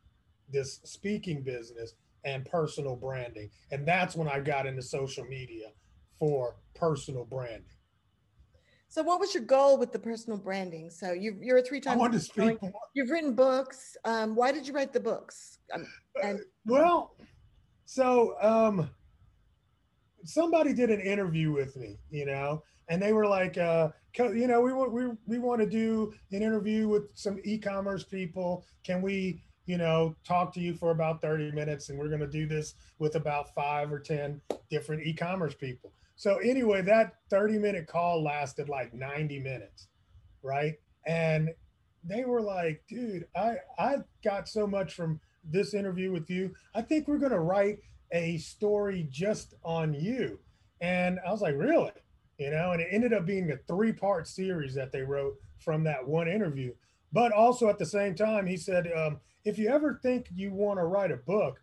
this 0.48 0.80
speaking 0.84 1.42
business 1.42 1.94
and 2.24 2.44
personal 2.44 2.96
branding, 2.96 3.50
and 3.70 3.86
that's 3.86 4.14
when 4.14 4.28
I 4.28 4.40
got 4.40 4.66
into 4.66 4.82
social 4.82 5.24
media 5.24 5.68
for 6.18 6.56
personal 6.74 7.24
branding. 7.24 7.64
So, 8.90 9.04
what 9.04 9.20
was 9.20 9.32
your 9.32 9.44
goal 9.44 9.78
with 9.78 9.92
the 9.92 10.00
personal 10.00 10.36
branding? 10.36 10.90
So, 10.90 11.12
you, 11.12 11.38
you're 11.40 11.58
a 11.58 11.62
three-time. 11.62 11.94
I 11.94 11.96
wanted 11.96 12.14
to 12.14 12.24
speak. 12.24 12.58
You've 12.92 13.08
written 13.08 13.34
books. 13.34 13.96
Um, 14.04 14.34
why 14.34 14.50
did 14.50 14.66
you 14.66 14.74
write 14.74 14.92
the 14.92 14.98
books? 14.98 15.58
Um, 15.72 15.86
and 16.24 16.40
well, 16.66 17.14
so 17.84 18.34
um, 18.42 18.90
somebody 20.24 20.74
did 20.74 20.90
an 20.90 21.00
interview 21.00 21.52
with 21.52 21.76
me, 21.76 21.98
you 22.10 22.26
know, 22.26 22.64
and 22.88 23.00
they 23.00 23.12
were 23.12 23.28
like, 23.28 23.56
uh, 23.58 23.90
you 24.18 24.48
know, 24.48 24.60
we 24.60 24.72
want 24.72 24.92
we 24.92 25.06
we 25.24 25.38
want 25.38 25.60
to 25.60 25.68
do 25.68 26.12
an 26.32 26.42
interview 26.42 26.88
with 26.88 27.04
some 27.14 27.38
e-commerce 27.44 28.02
people. 28.02 28.64
Can 28.82 29.02
we, 29.02 29.40
you 29.66 29.78
know, 29.78 30.16
talk 30.26 30.52
to 30.54 30.60
you 30.60 30.74
for 30.74 30.90
about 30.90 31.20
30 31.20 31.52
minutes? 31.52 31.90
And 31.90 31.98
we're 31.98 32.08
going 32.08 32.22
to 32.22 32.26
do 32.26 32.48
this 32.48 32.74
with 32.98 33.14
about 33.14 33.54
five 33.54 33.92
or 33.92 34.00
10 34.00 34.40
different 34.68 35.06
e-commerce 35.06 35.54
people. 35.54 35.92
So 36.20 36.36
anyway, 36.36 36.82
that 36.82 37.14
30 37.30 37.56
minute 37.56 37.86
call 37.86 38.22
lasted 38.22 38.68
like 38.68 38.92
90 38.92 39.38
minutes, 39.38 39.88
right? 40.42 40.74
And 41.06 41.48
they 42.04 42.26
were 42.26 42.42
like, 42.42 42.82
dude, 42.86 43.24
I 43.34 43.54
I 43.78 43.96
got 44.22 44.46
so 44.46 44.66
much 44.66 44.92
from 44.92 45.18
this 45.42 45.72
interview 45.72 46.12
with 46.12 46.28
you. 46.28 46.54
I 46.74 46.82
think 46.82 47.08
we're 47.08 47.16
to 47.30 47.38
write 47.38 47.78
a 48.12 48.36
story 48.36 49.08
just 49.10 49.54
on 49.64 49.94
you. 49.94 50.38
And 50.82 51.18
I 51.26 51.32
was 51.32 51.40
like, 51.40 51.54
really? 51.56 51.92
you 52.40 52.50
know, 52.50 52.72
and 52.72 52.82
it 52.82 52.88
ended 52.90 53.14
up 53.14 53.24
being 53.24 53.50
a 53.50 53.56
three 53.66 53.92
part 53.92 54.28
series 54.28 54.74
that 54.74 54.92
they 54.92 55.00
wrote 55.00 55.36
from 55.58 55.84
that 55.84 56.06
one 56.06 56.28
interview. 56.28 56.74
But 57.12 57.32
also 57.32 57.70
at 57.70 57.78
the 57.78 57.86
same 57.86 58.14
time, 58.14 58.46
he 58.46 58.58
said, 58.58 58.90
um, 58.94 59.20
if 59.44 59.58
you 59.58 59.70
ever 59.70 59.98
think 60.02 60.28
you 60.34 60.52
want 60.52 60.78
to 60.78 60.84
write 60.84 61.12
a 61.12 61.16
book, 61.16 61.60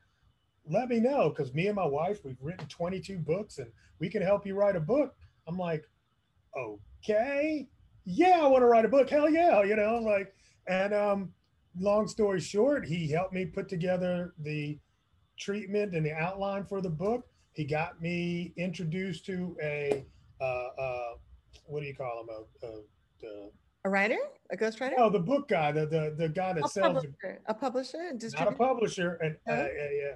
let 0.70 0.90
me 0.90 1.00
know 1.00 1.30
because 1.30 1.54
me 1.54 1.68
and 1.68 1.76
my 1.76 1.86
wife, 1.86 2.24
we've 2.24 2.42
written 2.42 2.68
22 2.68 3.20
books 3.20 3.58
and 3.58 3.72
we 4.00 4.10
can 4.10 4.22
help 4.22 4.46
you 4.46 4.56
write 4.56 4.76
a 4.76 4.80
book. 4.80 5.16
I'm 5.48 5.58
like, 5.58 5.86
okay, 6.58 7.68
yeah, 8.06 8.40
I 8.42 8.48
want 8.48 8.62
to 8.62 8.68
write 8.68 8.86
a 8.86 8.90
book. 8.90 9.10
Hell 9.10 9.30
yeah, 9.30 9.64
you 9.64 9.76
know, 9.76 9.98
like, 9.98 10.34
and 10.68 10.94
um, 10.94 11.32
long 11.80 12.08
story 12.08 12.40
short, 12.40 12.86
he 12.86 13.10
helped 13.10 13.34
me 13.34 13.46
put 13.46 13.70
together 13.70 14.34
the 14.40 14.78
treatment 15.40 15.96
and 15.96 16.06
the 16.06 16.14
outline 16.14 16.66
for 16.66 16.82
the 16.82 16.90
book. 16.90 17.28
He 17.54 17.64
got 17.64 18.02
me 18.02 18.54
introduced 18.58 19.26
to 19.28 19.56
a, 19.64 20.06
uh, 20.40 20.68
uh, 20.80 21.14
what 21.66 21.82
do 21.82 21.88
you 21.88 21.96
call 21.96 22.22
him? 22.22 22.30
A, 22.30 22.66
a, 22.66 22.70
a 23.28 23.50
A 23.86 23.90
writer? 23.90 24.18
A 24.52 24.58
ghostwriter? 24.58 24.94
Oh, 24.98 25.10
the 25.10 25.20
book 25.20 25.48
guy, 25.48 25.72
the 25.72 25.86
the, 25.86 26.16
the 26.18 26.30
guy 26.30 26.54
that 26.54 26.66
a 26.66 26.68
sells, 26.68 26.94
publisher. 26.96 27.42
A 27.48 27.54
publisher? 27.54 27.98
A 28.12 28.40
not 28.40 28.48
a 28.48 28.56
publisher, 28.56 29.14
and 29.16 29.36
uh, 29.48 29.52
uh, 29.52 29.56
yeah, 29.56 29.64
what 29.64 29.66
do 29.66 29.74
you 29.74 29.86
call 29.92 30.16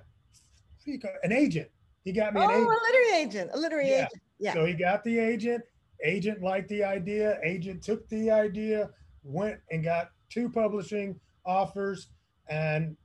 an 1.23 1.31
agent? 1.31 1.69
He 2.03 2.11
got 2.11 2.33
me 2.33 2.41
Oh, 2.41 2.49
an 2.49 2.55
a 2.55 2.67
literary 2.67 3.21
agent. 3.23 3.51
A 3.53 3.57
literary 3.59 3.89
Yeah. 3.89 4.05
agent. 4.05 4.21
Yeah. 4.39 4.53
So 4.53 4.65
he 4.65 4.73
got 4.73 5.03
the 5.03 5.19
agent. 5.19 5.63
Agent 6.03 6.41
liked 6.41 6.69
the 6.69 6.83
idea. 6.83 7.39
Agent 7.43 7.83
took 7.83 8.07
the 8.09 8.31
idea, 8.31 8.89
went 9.23 9.59
and 9.69 9.83
got 9.83 10.11
two 10.29 10.49
publishing 10.49 11.19
offers, 11.45 12.07
and 12.49 12.97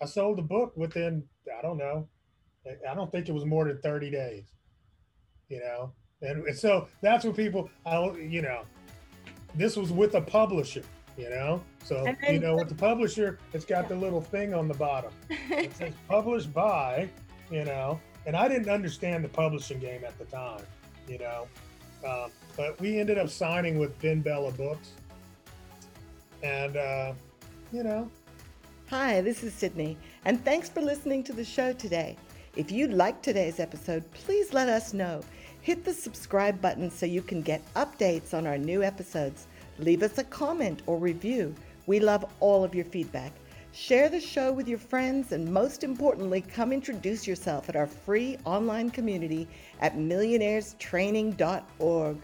I 0.00 0.06
sold 0.06 0.38
the 0.38 0.42
book 0.42 0.74
within 0.76 1.28
I 1.58 1.60
don't 1.60 1.76
know, 1.76 2.08
I- 2.66 2.94
don't 2.94 3.10
think 3.10 3.28
it 3.28 3.32
was 3.32 3.44
more 3.44 3.64
than 3.66 3.80
thirty 3.82 4.10
days. 4.10 4.44
You 5.48 5.60
know, 5.60 5.92
and, 6.22 6.46
and 6.46 6.56
so 6.56 6.88
that's 7.02 7.24
what 7.26 7.36
people, 7.36 7.68
I 7.84 8.02
you 8.16 8.40
know, 8.40 8.64
this 9.54 9.76
was 9.76 9.92
with 9.92 10.14
a 10.14 10.20
publisher. 10.22 10.82
You 11.16 11.28
know, 11.28 11.62
so 11.84 12.06
And 12.06 12.16
you 12.28 12.40
know 12.40 12.56
with 12.56 12.68
the 12.68 12.74
publisher, 12.74 13.38
it's 13.52 13.66
got 13.66 13.88
the 13.88 13.94
little 13.94 14.22
thing 14.22 14.54
on 14.54 14.66
the 14.66 14.74
bottom. 14.74 15.12
It 15.28 15.74
says 15.76 15.92
published 16.08 16.52
by, 16.54 17.08
you 17.50 17.64
know, 17.64 18.00
and 18.24 18.34
I 18.34 18.48
didn't 18.48 18.70
understand 18.70 19.22
the 19.22 19.28
publishing 19.28 19.78
game 19.78 20.04
at 20.04 20.18
the 20.18 20.24
time, 20.24 20.62
you 21.06 21.18
know, 21.18 21.48
um, 22.06 22.30
but 22.56 22.80
we 22.80 22.98
ended 22.98 23.18
up 23.18 23.28
signing 23.28 23.78
with 23.78 24.00
BenBella 24.00 24.56
Books, 24.56 24.92
and 26.42 26.78
uh, 26.78 27.12
you 27.72 27.82
know, 27.82 28.10
Hi, 28.92 29.22
this 29.22 29.42
is 29.42 29.54
Sydney, 29.54 29.96
and 30.26 30.44
thanks 30.44 30.68
for 30.68 30.82
listening 30.82 31.24
to 31.24 31.32
the 31.32 31.46
show 31.46 31.72
today. 31.72 32.14
If 32.56 32.70
you 32.70 32.88
liked 32.88 33.22
today's 33.22 33.58
episode, 33.58 34.04
please 34.12 34.52
let 34.52 34.68
us 34.68 34.92
know. 34.92 35.22
Hit 35.62 35.82
the 35.82 35.94
subscribe 35.94 36.60
button 36.60 36.90
so 36.90 37.06
you 37.06 37.22
can 37.22 37.40
get 37.40 37.62
updates 37.74 38.34
on 38.34 38.46
our 38.46 38.58
new 38.58 38.82
episodes. 38.82 39.46
Leave 39.82 40.02
us 40.04 40.18
a 40.18 40.24
comment 40.24 40.82
or 40.86 40.96
review. 40.96 41.52
We 41.86 41.98
love 41.98 42.24
all 42.38 42.62
of 42.62 42.72
your 42.72 42.84
feedback. 42.84 43.32
Share 43.72 44.08
the 44.08 44.20
show 44.20 44.52
with 44.52 44.68
your 44.68 44.78
friends, 44.78 45.32
and 45.32 45.52
most 45.52 45.82
importantly, 45.82 46.40
come 46.40 46.72
introduce 46.72 47.26
yourself 47.26 47.68
at 47.68 47.74
our 47.74 47.88
free 47.88 48.38
online 48.44 48.90
community 48.90 49.48
at 49.80 49.96
millionairestraining.org. 49.96 52.16